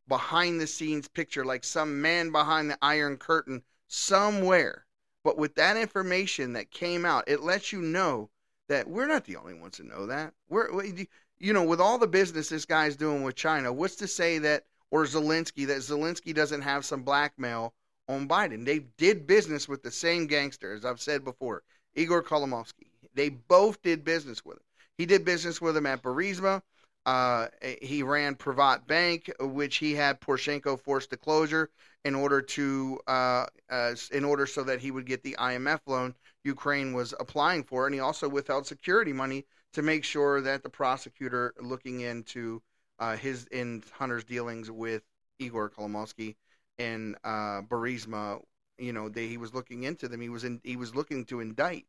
[0.10, 4.86] behind the scenes picture, like some man behind the iron curtain somewhere.
[5.24, 8.30] But with that information that came out, it lets you know
[8.68, 10.34] that we're not the only ones to know that.
[10.50, 11.08] We're, we,
[11.40, 14.66] you know, with all the business this guy's doing with China, what's to say that,
[14.90, 17.74] or Zelensky, that Zelensky doesn't have some blackmail
[18.10, 18.66] on Biden?
[18.66, 21.64] They did business with the same gangster, as I've said before,
[21.96, 22.88] Igor Kolomoisky.
[23.14, 24.64] They both did business with him.
[25.02, 26.62] He did business with him at Burisma.
[27.08, 27.48] Uh,
[27.82, 31.72] he ran Privat Bank, which he had Poroshenko forced to closure
[32.06, 36.14] in order to, uh, uh, in order so that he would get the IMF loan
[36.44, 40.70] Ukraine was applying for, and he also withheld security money to make sure that the
[40.70, 42.62] prosecutor looking into
[43.00, 45.02] uh, his in Hunter's dealings with
[45.40, 46.36] Igor Kolomoisky
[46.78, 48.40] and uh, Burisma,
[48.78, 50.22] you know, they, he was looking into them.
[50.22, 51.88] He was in, he was looking to indict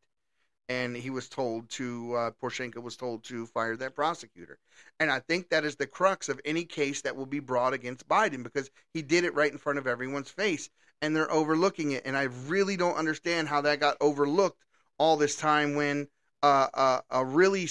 [0.68, 4.58] and he was told to uh, Poroshenko was told to fire that prosecutor.
[5.00, 8.08] And I think that is the crux of any case that will be brought against
[8.08, 10.70] Biden because he did it right in front of everyone's face
[11.00, 12.02] and they're overlooking it.
[12.06, 14.64] And I really don't understand how that got overlooked
[14.98, 16.08] all this time when
[16.42, 17.68] uh, uh, a really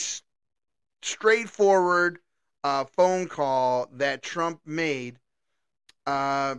[1.01, 2.19] straightforward
[2.63, 5.17] uh, phone call that Trump made
[6.05, 6.55] uh,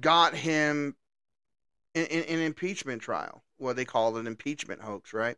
[0.00, 0.94] got him
[1.94, 3.42] in, in, in impeachment trial.
[3.56, 5.36] What they call an impeachment hoax, right?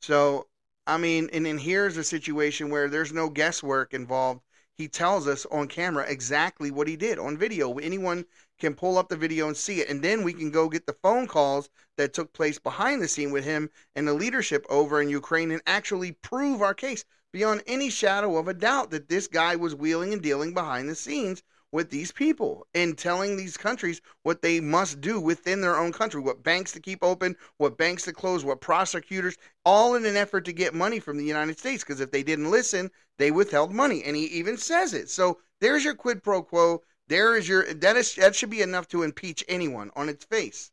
[0.00, 0.48] So,
[0.86, 4.42] I mean, and then here's a situation where there's no guesswork involved.
[4.72, 7.78] He tells us on camera exactly what he did on video.
[7.78, 8.24] Anyone
[8.58, 9.88] can pull up the video and see it.
[9.88, 13.32] And then we can go get the phone calls that took place behind the scene
[13.32, 17.90] with him and the leadership over in Ukraine and actually prove our case beyond any
[17.90, 21.90] shadow of a doubt that this guy was wheeling and dealing behind the scenes with
[21.90, 26.42] these people and telling these countries what they must do within their own country, what
[26.42, 30.52] banks to keep open, what banks to close, what prosecutors, all in an effort to
[30.52, 31.84] get money from the United States.
[31.84, 34.02] Because if they didn't listen, they withheld money.
[34.04, 35.10] And he even says it.
[35.10, 36.82] So there's your quid pro quo.
[37.08, 40.70] There is your that is that should be enough to impeach anyone on its face.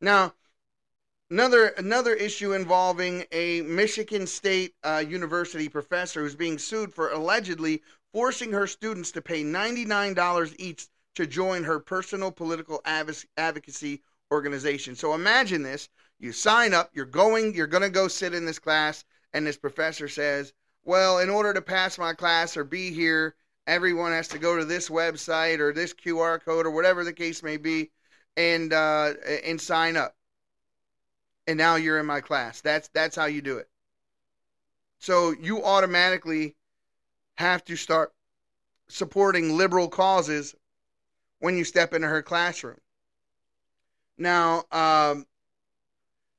[0.00, 0.34] Now,
[1.30, 7.82] another another issue involving a Michigan State uh, University professor who's being sued for allegedly
[8.12, 14.96] forcing her students to pay $99 each to join her personal political advocacy organization.
[14.96, 18.58] So imagine this, you sign up, you're going, you're going to go sit in this
[18.58, 20.52] class and this professor says,
[20.84, 23.34] "Well, in order to pass my class or be here,
[23.66, 27.42] everyone has to go to this website or this QR code or whatever the case
[27.42, 27.90] may be
[28.36, 30.16] and uh, and sign up."
[31.46, 32.60] And now you're in my class.
[32.60, 33.68] That's that's how you do it.
[34.98, 36.54] So you automatically
[37.36, 38.12] have to start
[38.88, 40.54] supporting liberal causes
[41.40, 42.78] when you step into her classroom.
[44.18, 45.26] Now, um,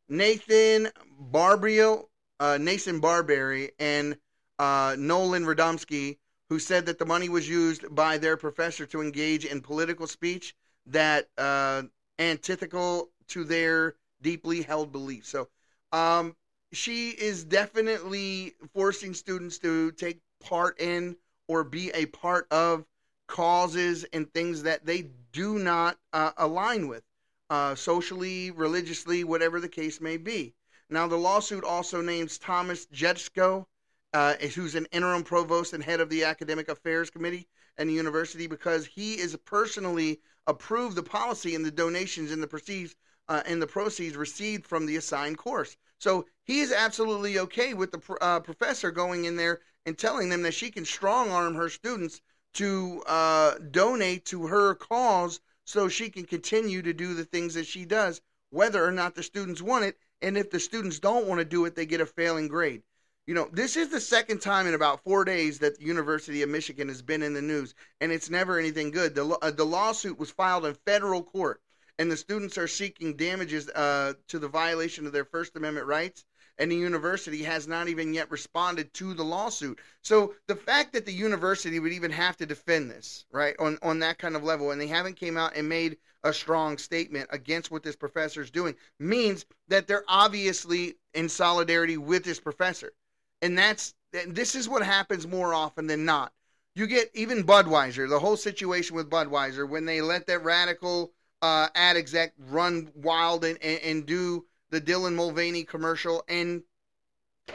[0.08, 0.90] Nathan
[1.32, 2.06] Barbrio,
[2.40, 4.18] uh, Nathan Barbary, and
[4.60, 6.18] uh, Nolan Radomski,
[6.50, 10.56] who said that the money was used by their professor to engage in political speech
[10.86, 11.84] that uh,
[12.20, 15.30] antithetical to their deeply held beliefs.
[15.30, 15.50] So,
[15.92, 16.36] um,
[16.72, 21.16] she is definitely forcing students to take part in
[21.48, 22.86] or be a part of
[23.28, 27.04] causes and things that they do not uh, align with,
[27.50, 30.54] uh, socially, religiously, whatever the case may be.
[30.90, 33.66] Now, the lawsuit also names Thomas Jeitschko,
[34.14, 38.46] uh, who's an interim provost and head of the Academic Affairs Committee and the university,
[38.46, 42.96] because he is personally approved the policy and the donations and the proceeds
[43.30, 45.78] uh, and the proceeds received from the assigned course.
[45.98, 50.42] So he is absolutely okay with the uh, professor going in there and telling them
[50.44, 52.22] that she can strong arm her students
[52.54, 57.66] to uh, donate to her cause so she can continue to do the things that
[57.66, 59.98] she does, whether or not the students want it.
[60.22, 62.84] And if the students don't want to do it, they get a failing grade.
[63.26, 66.50] You know, this is the second time in about four days that the University of
[66.50, 69.16] Michigan has been in the news, and it's never anything good.
[69.16, 71.62] The, uh, the lawsuit was filed in federal court,
[71.98, 76.26] and the students are seeking damages uh, to the violation of their First Amendment rights
[76.58, 79.80] and the university has not even yet responded to the lawsuit.
[80.02, 84.00] So the fact that the university would even have to defend this, right, on on
[84.00, 87.72] that kind of level, and they haven't came out and made a strong statement against
[87.72, 92.94] what this professor is doing, means that they're obviously in solidarity with this professor,
[93.42, 93.94] and that's
[94.28, 96.32] this is what happens more often than not.
[96.76, 101.12] You get even Budweiser, the whole situation with Budweiser, when they let that radical
[101.42, 106.64] uh, ad exec run wild and, and, and do the Dylan Mulvaney commercial, and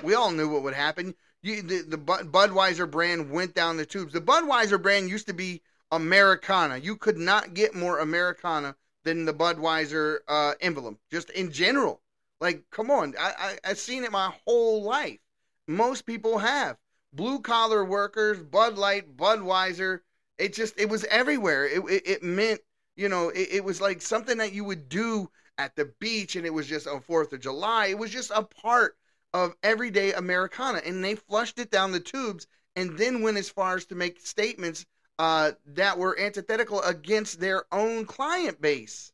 [0.05, 1.15] we all knew what would happen.
[1.43, 4.13] You, the, the Budweiser brand went down the tubes.
[4.13, 6.79] The Budweiser brand used to be Americana.
[6.79, 12.01] You could not get more Americana than the Budweiser uh, emblem, just in general.
[12.41, 13.33] Like, come on, I,
[13.65, 15.19] I I've seen it my whole life.
[15.67, 16.77] Most people have
[17.13, 20.01] blue collar workers, Bud Light, Budweiser.
[20.39, 21.67] It just it was everywhere.
[21.67, 22.61] It it, it meant
[22.95, 25.29] you know it, it was like something that you would do
[25.59, 27.87] at the beach, and it was just on Fourth of July.
[27.87, 28.97] It was just a part
[29.35, 33.77] of everyday Americana, and they flushed it down the tubes, and then went as far
[33.77, 34.87] as to make statements
[35.19, 39.13] uh, that were antithetical against their own client base,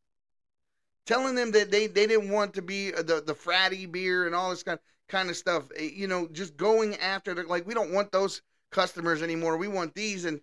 [1.06, 4.50] telling them that they, they didn't want to be the the fratty beer and all
[4.50, 4.78] this kind
[5.08, 5.64] kind of stuff.
[5.76, 9.56] Eh, you know, just going after the, like we don't want those customers anymore.
[9.56, 10.24] We want these.
[10.24, 10.40] And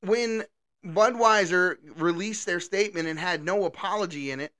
[0.00, 0.44] when
[0.84, 4.52] Budweiser released their statement and had no apology in it,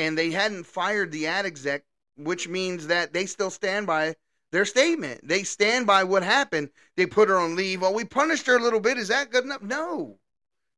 [0.00, 1.84] and they hadn't fired the ad exec,
[2.16, 4.16] which means that they still stand by
[4.50, 5.20] their statement.
[5.22, 6.70] They stand by what happened.
[6.96, 7.82] They put her on leave.
[7.82, 8.98] Well, we punished her a little bit.
[8.98, 9.62] Is that good enough?
[9.62, 10.18] No.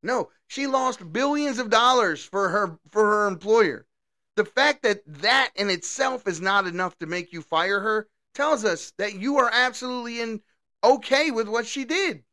[0.02, 0.30] No.
[0.48, 3.86] She lost billions of dollars for her for her employer.
[4.34, 8.64] The fact that that in itself is not enough to make you fire her tells
[8.64, 10.40] us that you are absolutely in
[10.82, 12.24] okay with what she did.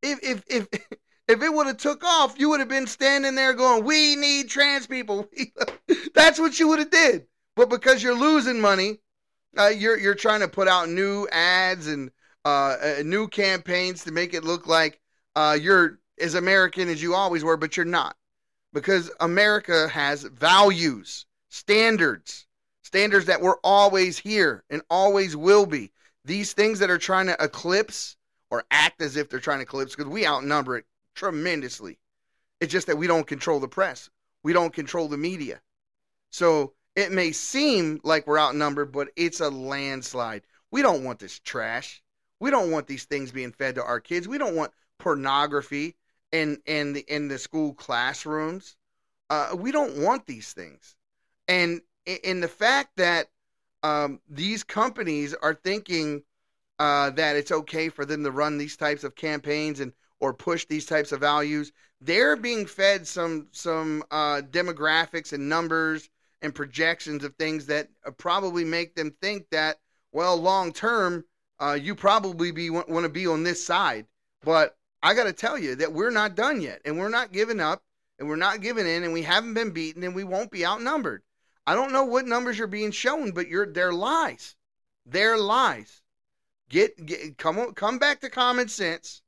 [0.00, 0.68] If if if
[1.28, 4.48] if it would have took off, you would have been standing there going, "We need
[4.48, 5.28] trans people."
[6.14, 7.26] That's what you would have did.
[7.54, 8.98] But because you're losing money,
[9.56, 12.10] uh, you're you're trying to put out new ads and
[12.44, 15.00] uh, uh, new campaigns to make it look like
[15.36, 18.16] uh, you're as American as you always were, but you're not
[18.72, 22.46] because America has values, standards,
[22.82, 25.92] standards that were always here and always will be.
[26.24, 28.16] These things that are trying to eclipse
[28.50, 31.98] or act as if they're trying to eclipse because we outnumber it tremendously.
[32.60, 34.10] It's just that we don't control the press.
[34.42, 35.60] We don't control the media.
[36.30, 40.42] So it may seem like we're outnumbered, but it's a landslide.
[40.70, 42.02] We don't want this trash.
[42.40, 44.26] We don't want these things being fed to our kids.
[44.28, 45.96] We don't want pornography
[46.32, 48.76] in in the in the school classrooms.
[49.30, 50.96] Uh, we don't want these things,
[51.48, 53.28] and in the fact that
[53.82, 56.22] um, these companies are thinking
[56.78, 60.64] uh, that it's okay for them to run these types of campaigns and or push
[60.66, 66.08] these types of values, they're being fed some some uh, demographics and numbers
[66.42, 69.78] and projections of things that uh, probably make them think that
[70.12, 71.24] well, long term,
[71.58, 74.06] uh, you probably be want, to be on this side,
[74.42, 77.60] but I got to tell you that we're not done yet, and we're not giving
[77.60, 77.82] up,
[78.18, 81.22] and we're not giving in, and we haven't been beaten, and we won't be outnumbered.
[81.66, 84.54] I don't know what numbers are being shown, but you're they're lies.
[85.04, 86.00] They're lies.
[86.68, 89.21] Get, get come come back to common sense.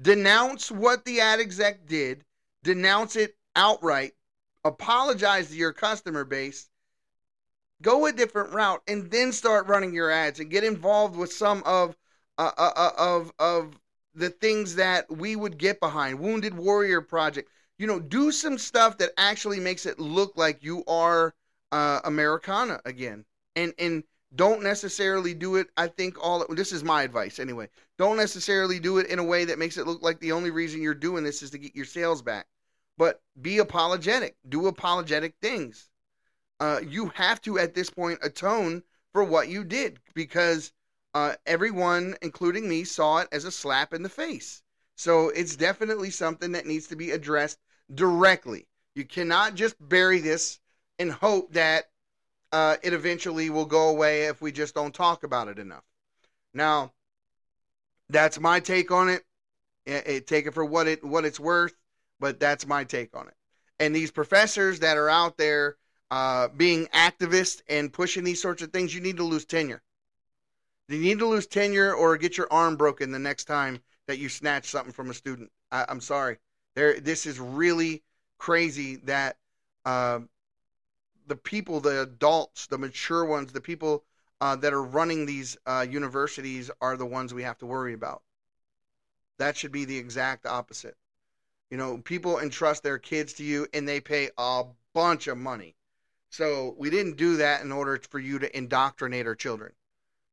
[0.00, 2.24] Denounce what the ad exec did.
[2.62, 4.12] Denounce it outright.
[4.64, 6.68] Apologize to your customer base.
[7.82, 11.62] Go a different route, and then start running your ads and get involved with some
[11.64, 11.96] of
[12.36, 13.78] uh, uh, uh of of
[14.14, 16.18] the things that we would get behind.
[16.18, 17.48] Wounded Warrior Project.
[17.78, 21.34] You know, do some stuff that actually makes it look like you are
[21.70, 23.24] uh, Americana again.
[23.54, 24.02] And and
[24.34, 25.68] don't necessarily do it.
[25.76, 27.68] I think all this is my advice anyway.
[27.96, 30.82] Don't necessarily do it in a way that makes it look like the only reason
[30.82, 32.46] you're doing this is to get your sales back.
[32.98, 34.36] But be apologetic.
[34.48, 35.88] Do apologetic things.
[36.60, 40.72] Uh, you have to at this point atone for what you did because
[41.14, 44.62] uh, everyone, including me, saw it as a slap in the face.
[44.96, 47.58] So it's definitely something that needs to be addressed
[47.94, 48.66] directly.
[48.94, 50.58] You cannot just bury this
[50.98, 51.90] and hope that
[52.52, 55.84] uh, it eventually will go away if we just don't talk about it enough.
[56.54, 56.92] Now,
[58.08, 59.22] that's my take on it.
[59.86, 61.74] it, it take it for what it what it's worth,
[62.20, 63.34] but that's my take on it.
[63.80, 65.76] And these professors that are out there
[66.10, 69.82] uh, being activists and pushing these sorts of things, you need to lose tenure.
[70.88, 74.30] You need to lose tenure or get your arm broken the next time that you
[74.30, 75.50] snatch something from a student.
[75.70, 76.38] I, am sorry.
[76.74, 78.02] There, this is really
[78.38, 79.36] crazy that
[79.84, 80.20] uh,
[81.28, 84.04] the people, the adults, the mature ones, the people
[84.40, 88.22] uh, that are running these uh, universities are the ones we have to worry about.
[89.38, 90.96] That should be the exact opposite.
[91.70, 94.64] You know, people entrust their kids to you and they pay a
[94.94, 95.74] bunch of money.
[96.30, 99.72] So we didn't do that in order for you to indoctrinate our children.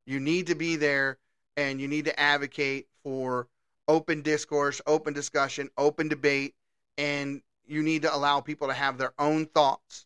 [0.05, 1.17] You need to be there
[1.57, 3.47] and you need to advocate for
[3.87, 6.55] open discourse, open discussion, open debate,
[6.97, 10.04] and you need to allow people to have their own thoughts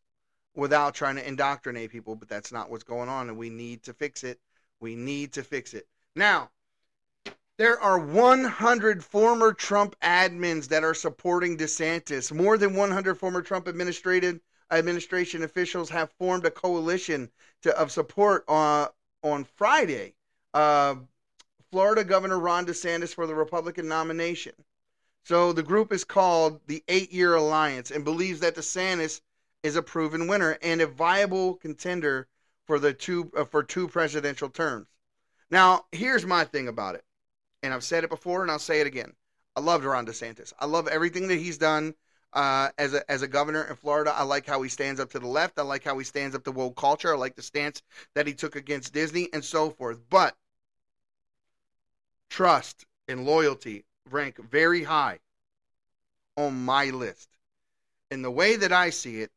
[0.59, 2.15] without trying to indoctrinate people.
[2.15, 4.39] But that's not what's going on, and we need to fix it.
[4.79, 5.87] We need to fix it.
[6.15, 6.49] Now,
[7.57, 12.31] there are 100 former Trump admins that are supporting DeSantis.
[12.31, 14.39] More than 100 former Trump administrative
[14.71, 17.29] administration officials have formed a coalition
[17.63, 18.87] to, of support uh,
[19.23, 20.13] on Friday.
[20.53, 20.95] Uh,
[21.71, 24.53] Florida Governor Ron DeSantis for the Republican nomination.
[25.23, 29.21] So the group is called the Eight Year Alliance and believes that DeSantis
[29.63, 32.27] is a proven winner and a viable contender
[32.65, 34.87] for the two uh, for two presidential terms.
[35.51, 37.03] Now, here's my thing about it,
[37.63, 39.13] and I've said it before, and I'll say it again.
[39.55, 40.53] I love Ron DeSantis.
[40.59, 41.95] I love everything that he's done
[42.33, 44.13] uh, as a as a governor in Florida.
[44.15, 45.59] I like how he stands up to the left.
[45.59, 47.13] I like how he stands up to woke culture.
[47.13, 47.81] I like the stance
[48.13, 49.99] that he took against Disney and so forth.
[50.09, 50.35] But
[52.29, 55.19] trust and loyalty rank very high
[56.37, 57.29] on my list.
[58.11, 59.31] And the way that I see it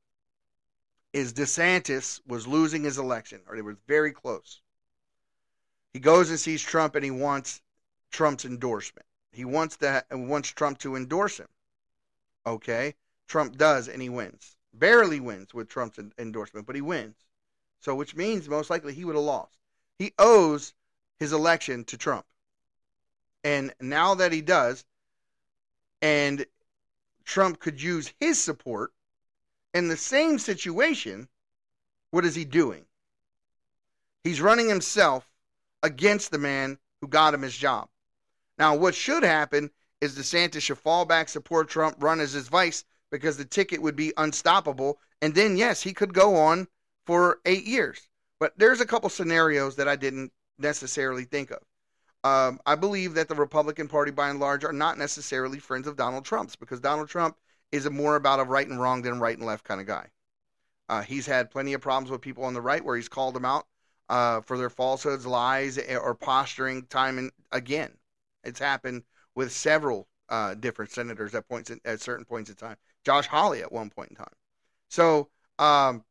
[1.13, 4.61] is DeSantis was losing his election, or they were very close.
[5.93, 7.61] He goes and sees Trump and he wants
[8.11, 9.07] Trump's endorsement.
[9.31, 11.49] He wants that wants Trump to endorse him.
[12.47, 12.95] Okay?
[13.27, 14.57] Trump does and he wins.
[14.73, 17.17] Barely wins with Trump's endorsement, but he wins.
[17.81, 19.59] So which means most likely he would have lost.
[19.99, 20.73] He owes
[21.19, 22.27] his election to Trump.
[23.45, 24.85] And now that he does,
[26.01, 26.47] and
[27.25, 28.93] Trump could use his support
[29.75, 31.29] in the same situation,
[32.11, 32.85] what is he doing?
[34.25, 35.29] He's running himself
[35.83, 37.89] against the man who got him his job.
[38.59, 39.71] Now, what should happen
[40.01, 43.97] is DeSantis should fall back, support Trump, run as his vice because the ticket would
[43.97, 44.99] be unstoppable.
[45.21, 46.69] And then, yes, he could go on
[47.07, 48.09] for eight years.
[48.39, 51.59] But there's a couple scenarios that I didn't necessarily think of.
[52.25, 55.97] Um, I believe that the Republican Party, by and large, are not necessarily friends of
[55.97, 57.37] Donald Trump's because Donald Trump
[57.73, 60.07] is more about a right and wrong than right and left kind of guy.
[60.89, 63.45] Uh, he's had plenty of problems with people on the right where he's called them
[63.45, 63.67] out
[64.09, 67.91] uh, for their falsehoods, lies, eh, or posturing time and again.
[68.45, 69.05] It's happened
[69.35, 72.77] with several uh, different senators at points in, at certain points in time.
[73.05, 74.35] Josh Hawley at one point in time.
[74.89, 76.05] So um,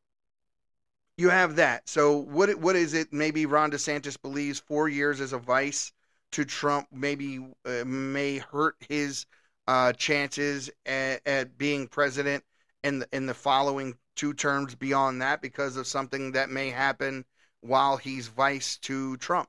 [1.16, 1.88] you have that.
[1.88, 3.12] So what what is it?
[3.12, 5.92] Maybe Ron DeSantis believes four years as a vice
[6.32, 9.26] to Trump maybe uh, may hurt his
[9.66, 12.44] uh, chances at, at, being president
[12.82, 17.24] in the, in the following two terms beyond that because of something that may happen
[17.60, 19.48] while he's vice to Trump.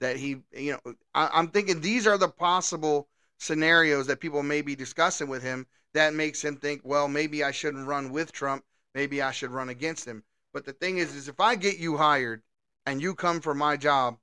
[0.00, 4.62] That he, you know, I, I'm thinking these are the possible scenarios that people may
[4.62, 8.64] be discussing with him that makes him think, well, maybe I shouldn't run with Trump.
[8.94, 10.22] Maybe I should run against him.
[10.52, 12.42] But the thing is, is if I get you hired
[12.86, 14.18] and you come for my job,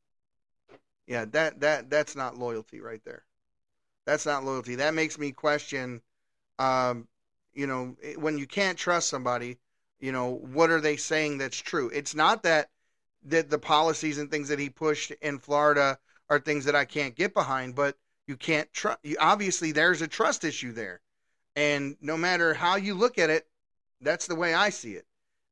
[1.07, 3.23] yeah, that that that's not loyalty right there.
[4.05, 4.75] That's not loyalty.
[4.75, 6.01] That makes me question,
[6.59, 7.07] um,
[7.53, 9.57] you know, when you can't trust somebody,
[9.99, 11.89] you know, what are they saying that's true?
[11.93, 12.69] It's not that
[13.27, 15.97] that the policies and things that he pushed in Florida
[16.29, 17.97] are things that I can't get behind, but
[18.27, 18.99] you can't trust.
[19.19, 21.01] Obviously, there's a trust issue there,
[21.55, 23.47] and no matter how you look at it,
[24.01, 25.05] that's the way I see it.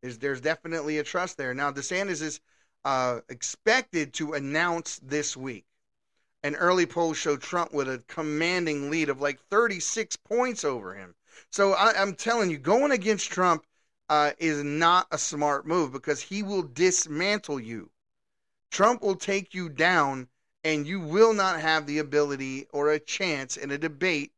[0.04, 1.54] Is there's definitely a trust there.
[1.54, 2.42] Now, DeSantis is
[2.86, 5.66] uh, expected to announce this week.
[6.44, 11.16] An early poll showed Trump with a commanding lead of like 36 points over him.
[11.50, 13.66] So I, am telling you, going against Trump
[14.10, 17.90] uh, is not a smart move because he will dismantle you.
[18.72, 20.28] Trump will take you down,
[20.64, 24.34] and you will not have the ability or a chance in a debate.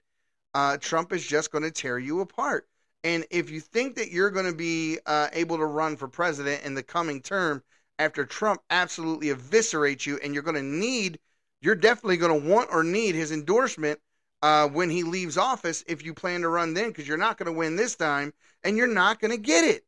[0.54, 2.68] Uh, Trump is just going to tear you apart.
[3.04, 6.64] And if you think that you're going to be uh, able to run for president
[6.64, 7.64] in the coming term,
[8.00, 11.20] after Trump absolutely eviscerates you, and you're going to need,
[11.66, 14.00] you're definitely going to want or need his endorsement
[14.42, 17.48] uh, when he leaves office if you plan to run then, because you're not going
[17.48, 19.84] to win this time, and you're not going to get it.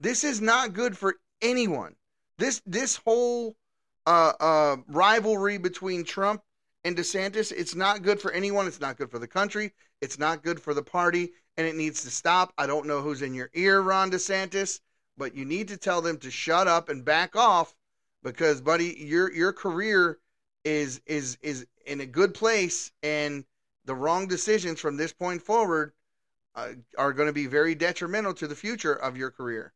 [0.00, 1.94] This is not good for anyone.
[2.38, 3.56] This this whole
[4.06, 6.42] uh, uh, rivalry between Trump
[6.84, 8.66] and DeSantis, it's not good for anyone.
[8.66, 9.72] It's not good for the country.
[10.00, 12.52] It's not good for the party, and it needs to stop.
[12.56, 14.80] I don't know who's in your ear, Ron DeSantis
[15.20, 17.74] but you need to tell them to shut up and back off
[18.22, 20.18] because buddy your your career
[20.64, 23.44] is is is in a good place and
[23.84, 25.92] the wrong decisions from this point forward
[26.54, 29.72] uh, are going to be very detrimental to the future of your career.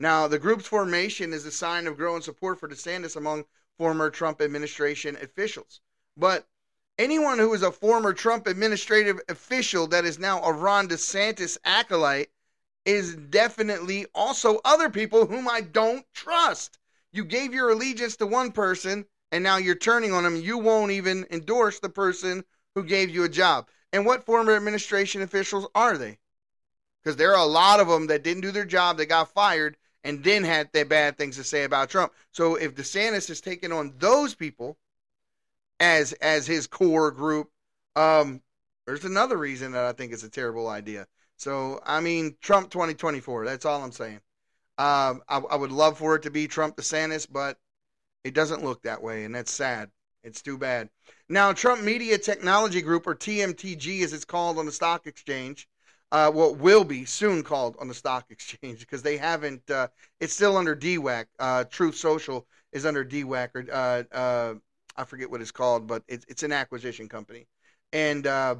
[0.00, 4.40] Now, the group's formation is a sign of growing support for DeSantis among former Trump
[4.40, 5.80] administration officials.
[6.16, 6.46] But
[6.98, 12.30] anyone who is a former Trump administrative official that is now a Ron DeSantis acolyte
[12.84, 16.78] is definitely also other people whom I don't trust.
[17.12, 20.36] You gave your allegiance to one person and now you're turning on them.
[20.36, 23.68] You won't even endorse the person who gave you a job.
[23.92, 26.18] And what former administration officials are they?
[27.02, 29.76] Because there are a lot of them that didn't do their job, they got fired,
[30.04, 32.12] and then had their bad things to say about Trump.
[32.32, 34.76] So if DeSantis is taking on those people
[35.80, 37.50] as as his core group,
[37.96, 38.42] um,
[38.86, 41.06] there's another reason that I think it's a terrible idea.
[41.36, 43.44] So, I mean, Trump 2024.
[43.44, 44.20] That's all I'm saying.
[44.78, 47.58] Um, I, I, would love for it to be Trump DeSantis, but
[48.24, 49.90] it doesn't look that way, and that's sad.
[50.24, 50.90] It's too bad.
[51.28, 55.68] Now, Trump Media Technology Group, or TMTG as it's called on the stock exchange,
[56.10, 59.88] uh, well, will be soon called on the stock exchange because they haven't, uh,
[60.20, 61.26] it's still under DWAC.
[61.38, 64.54] Uh, Truth Social is under DWAC, or uh, uh,
[64.96, 67.46] I forget what it's called, but it's, it's an acquisition company.
[67.92, 68.56] And uh,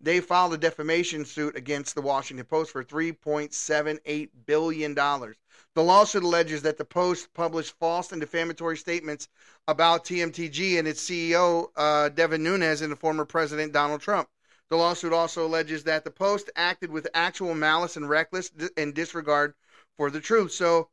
[0.00, 4.94] they filed a defamation suit against the Washington Post for $3.78 billion.
[4.94, 9.28] The lawsuit alleges that the Post published false and defamatory statements
[9.66, 14.28] about TMTG and its CEO, uh, Devin Nunes, and the former President Donald Trump.
[14.70, 19.54] The lawsuit also alleges that the Post acted with actual malice and reckless and disregard
[19.96, 20.52] for the truth.
[20.52, 20.90] So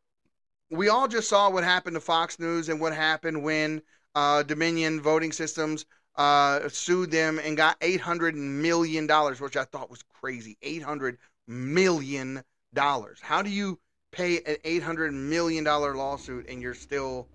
[0.70, 3.82] we all just saw what happened to Fox News and what happened when
[4.16, 5.86] uh, Dominion Voting Systems
[6.18, 10.57] uh, sued them and got eight hundred million dollars, which I thought was crazy.
[10.61, 12.43] Eight hundred million
[12.74, 13.20] dollars.
[13.22, 13.80] How do you
[14.11, 17.28] pay an eight hundred million dollar lawsuit and you're still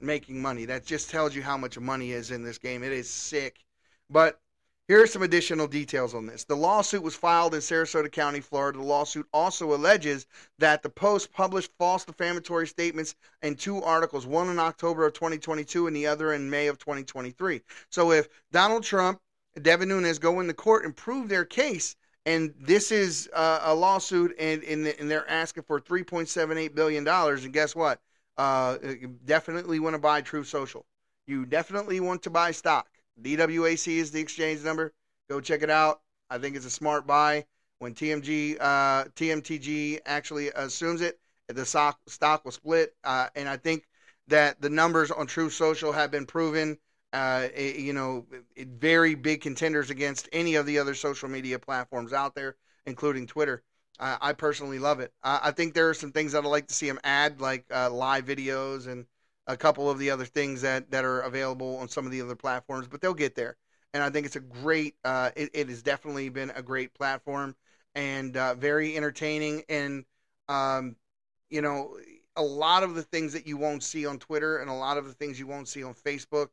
[0.00, 0.64] making money?
[0.66, 2.82] That just tells you how much money is in this game.
[2.82, 3.64] It is sick.
[4.10, 4.40] But
[4.88, 6.44] here are some additional details on this.
[6.44, 8.78] The lawsuit was filed in Sarasota County, Florida.
[8.78, 10.26] The lawsuit also alleges
[10.58, 15.86] that the Post published false defamatory statements in two articles, one in October of 2022
[15.86, 17.62] and the other in May of 2023.
[17.90, 19.20] So if Donald Trump,
[19.60, 21.94] Devin Nunes go into court and prove their case,
[22.26, 27.44] and this is uh, a lawsuit, and, and, and they're asking for 3.78 billion dollars,
[27.44, 28.00] and guess what?
[28.36, 28.78] Uh,
[29.24, 30.86] definitely want to buy Truth Social.
[31.26, 32.88] You definitely want to buy stock.
[33.20, 34.92] DWAC is the exchange number.
[35.28, 36.00] Go check it out.
[36.30, 37.46] I think it's a smart buy.
[37.78, 42.94] When TMG uh, TMTG actually assumes it, the stock stock will split.
[43.04, 43.88] Uh, and I think
[44.28, 46.78] that the numbers on Truth Social have been proven.
[47.12, 52.34] Uh, you know, very big contenders against any of the other social media platforms out
[52.34, 52.56] there,
[52.86, 53.62] including Twitter.
[53.98, 55.12] I personally love it.
[55.22, 57.88] I think there are some things that I'd like to see them add, like uh,
[57.90, 59.06] live videos and
[59.46, 62.36] a couple of the other things that that are available on some of the other
[62.36, 63.56] platforms, but they'll get there.
[63.94, 64.94] And I think it's a great.
[65.04, 67.54] Uh, it, it has definitely been a great platform
[67.94, 69.64] and uh, very entertaining.
[69.68, 70.04] And
[70.48, 70.96] um,
[71.50, 71.98] you know,
[72.36, 75.06] a lot of the things that you won't see on Twitter and a lot of
[75.06, 76.48] the things you won't see on Facebook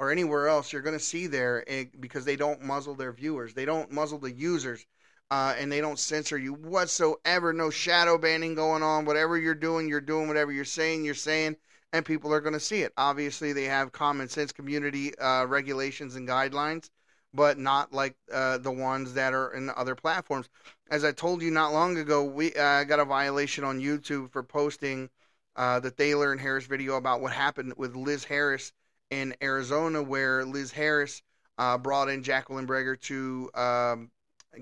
[0.00, 3.54] or anywhere else, you're going to see there eh, because they don't muzzle their viewers.
[3.54, 4.84] They don't muzzle the users.
[5.30, 7.52] Uh, and they don't censor you whatsoever.
[7.52, 9.04] No shadow banning going on.
[9.04, 10.26] Whatever you're doing, you're doing.
[10.26, 11.56] Whatever you're saying, you're saying
[11.92, 12.92] and people are going to see it.
[12.96, 16.90] Obviously, they have common sense community uh, regulations and guidelines,
[17.34, 20.48] but not like uh, the ones that are in other platforms.
[20.90, 24.42] As I told you not long ago, we uh, got a violation on YouTube for
[24.42, 25.10] posting
[25.56, 28.72] uh, the Thaler and Harris video about what happened with Liz Harris
[29.10, 31.22] in Arizona, where Liz Harris
[31.58, 34.10] uh, brought in Jacqueline Breger to um,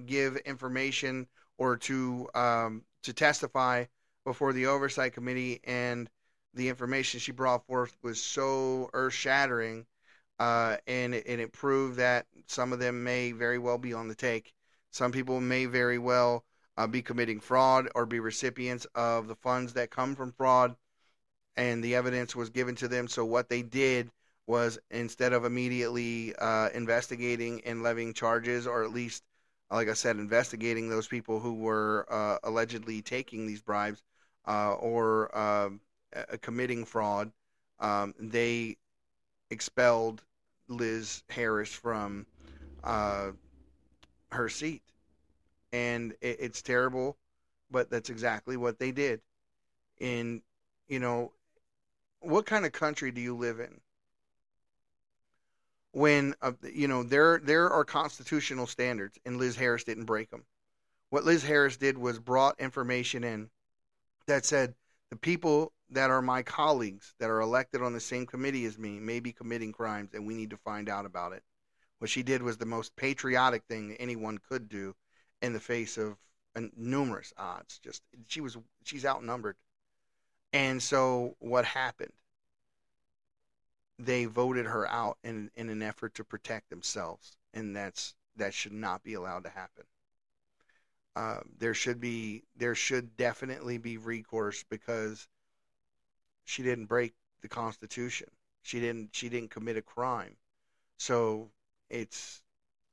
[0.06, 1.26] give information
[1.58, 3.84] or to um, to testify
[4.24, 6.10] before the oversight committee and
[6.54, 9.86] the information she brought forth was so earth shattering,
[10.38, 14.14] uh, and, and it proved that some of them may very well be on the
[14.14, 14.52] take.
[14.90, 16.44] Some people may very well
[16.76, 20.76] uh, be committing fraud or be recipients of the funds that come from fraud,
[21.56, 23.08] and the evidence was given to them.
[23.08, 24.10] So, what they did
[24.46, 29.22] was instead of immediately uh, investigating and levying charges, or at least,
[29.70, 34.02] like I said, investigating those people who were uh, allegedly taking these bribes
[34.46, 35.80] uh, or um,
[36.14, 37.32] uh, committing fraud,
[37.80, 38.76] um, they
[39.50, 40.22] expelled
[40.68, 42.26] Liz Harris from
[42.84, 43.30] uh,
[44.30, 44.82] her seat,
[45.72, 47.16] and it, it's terrible,
[47.70, 49.20] but that's exactly what they did.
[49.98, 50.42] In
[50.88, 51.32] you know,
[52.20, 53.80] what kind of country do you live in?
[55.92, 60.44] When uh, you know there there are constitutional standards, and Liz Harris didn't break them.
[61.10, 63.48] What Liz Harris did was brought information in
[64.26, 64.74] that said
[65.10, 68.98] the people that are my colleagues that are elected on the same committee as me
[69.00, 71.42] may be committing crimes and we need to find out about it.
[71.98, 74.94] What she did was the most patriotic thing anyone could do
[75.42, 76.16] in the face of
[76.76, 77.78] numerous odds.
[77.78, 79.56] Just she was she's outnumbered.
[80.52, 82.12] And so what happened?
[83.98, 88.72] They voted her out in in an effort to protect themselves and that's that should
[88.72, 89.84] not be allowed to happen.
[91.16, 95.26] Uh, there should be there should definitely be recourse because
[96.48, 98.28] she didn't break the Constitution.
[98.62, 100.36] She didn't she didn't commit a crime.
[100.98, 101.50] So
[101.90, 102.42] it's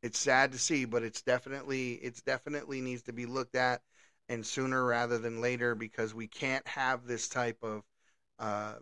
[0.04, 3.82] it's sad to see, but it's definitely it's definitely needs to be looked at
[4.30, 7.84] and sooner rather than later because we can't have this type of
[8.40, 8.76] uh,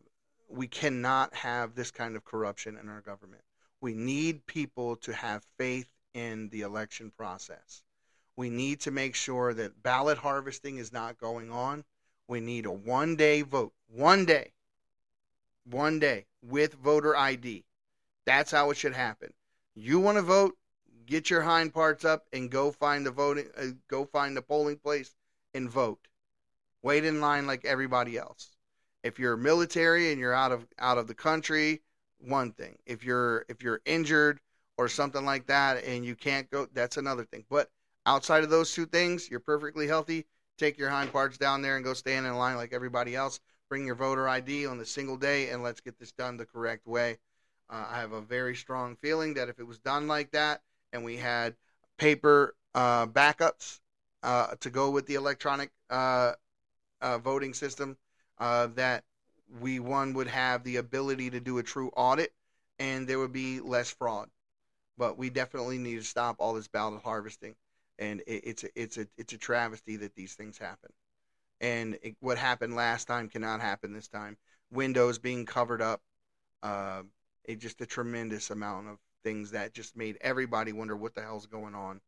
[0.49, 3.43] we cannot have this kind of corruption in our government.
[3.79, 7.83] We need people to have faith in the election process.
[8.35, 11.83] We need to make sure that ballot harvesting is not going on.
[12.27, 14.53] We need a one day vote, one day,
[15.65, 17.65] one day with voter ID.
[18.25, 19.33] That's how it should happen.
[19.75, 20.57] You want to vote?
[21.05, 23.49] Get your hind parts up and go find the voting.
[23.57, 25.15] Uh, go find the polling place
[25.53, 26.07] and vote.
[26.81, 28.55] Wait in line like everybody else.
[29.03, 31.81] If you're military and you're out of out of the country,
[32.19, 32.77] one thing.
[32.85, 34.39] If you're if you're injured
[34.77, 37.45] or something like that and you can't go, that's another thing.
[37.49, 37.69] But
[38.05, 40.25] outside of those two things, you're perfectly healthy.
[40.57, 43.39] Take your hind parts down there and go stand in line like everybody else.
[43.69, 46.85] Bring your voter ID on the single day and let's get this done the correct
[46.87, 47.17] way.
[47.69, 50.61] Uh, I have a very strong feeling that if it was done like that
[50.91, 51.55] and we had
[51.97, 53.79] paper uh, backups
[54.21, 56.33] uh, to go with the electronic uh,
[57.01, 57.97] uh, voting system,
[58.37, 59.03] uh, that
[59.61, 62.33] we one would have the ability to do a true audit
[62.79, 64.29] and there would be less fraud.
[64.97, 67.55] But we definitely need to stop all this ballot harvesting,
[67.97, 70.91] and it, it's a, it's a it's a travesty that these things happen.
[71.63, 74.35] And it, what happened last time cannot happen this time.
[74.69, 76.01] Windows being covered up,
[76.61, 77.03] uh,
[77.45, 81.45] it just a tremendous amount of things that just made everybody wonder what the hell's
[81.45, 82.01] going on,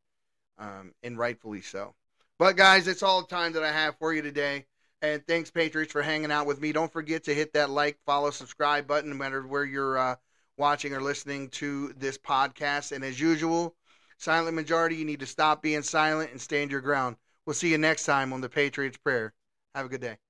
[0.59, 1.95] um, and rightfully so.
[2.37, 4.65] But guys, it's all the time that I have for you today.
[5.01, 6.73] And thanks, Patriots, for hanging out with me.
[6.73, 10.15] Don't forget to hit that like, follow, subscribe button, no matter where you're uh,
[10.57, 12.91] watching or listening to this podcast.
[12.91, 13.75] And as usual,
[14.17, 17.15] silent majority, you need to stop being silent and stand your ground.
[17.45, 19.33] We'll see you next time on the Patriots Prayer.
[19.75, 20.24] Have a good day.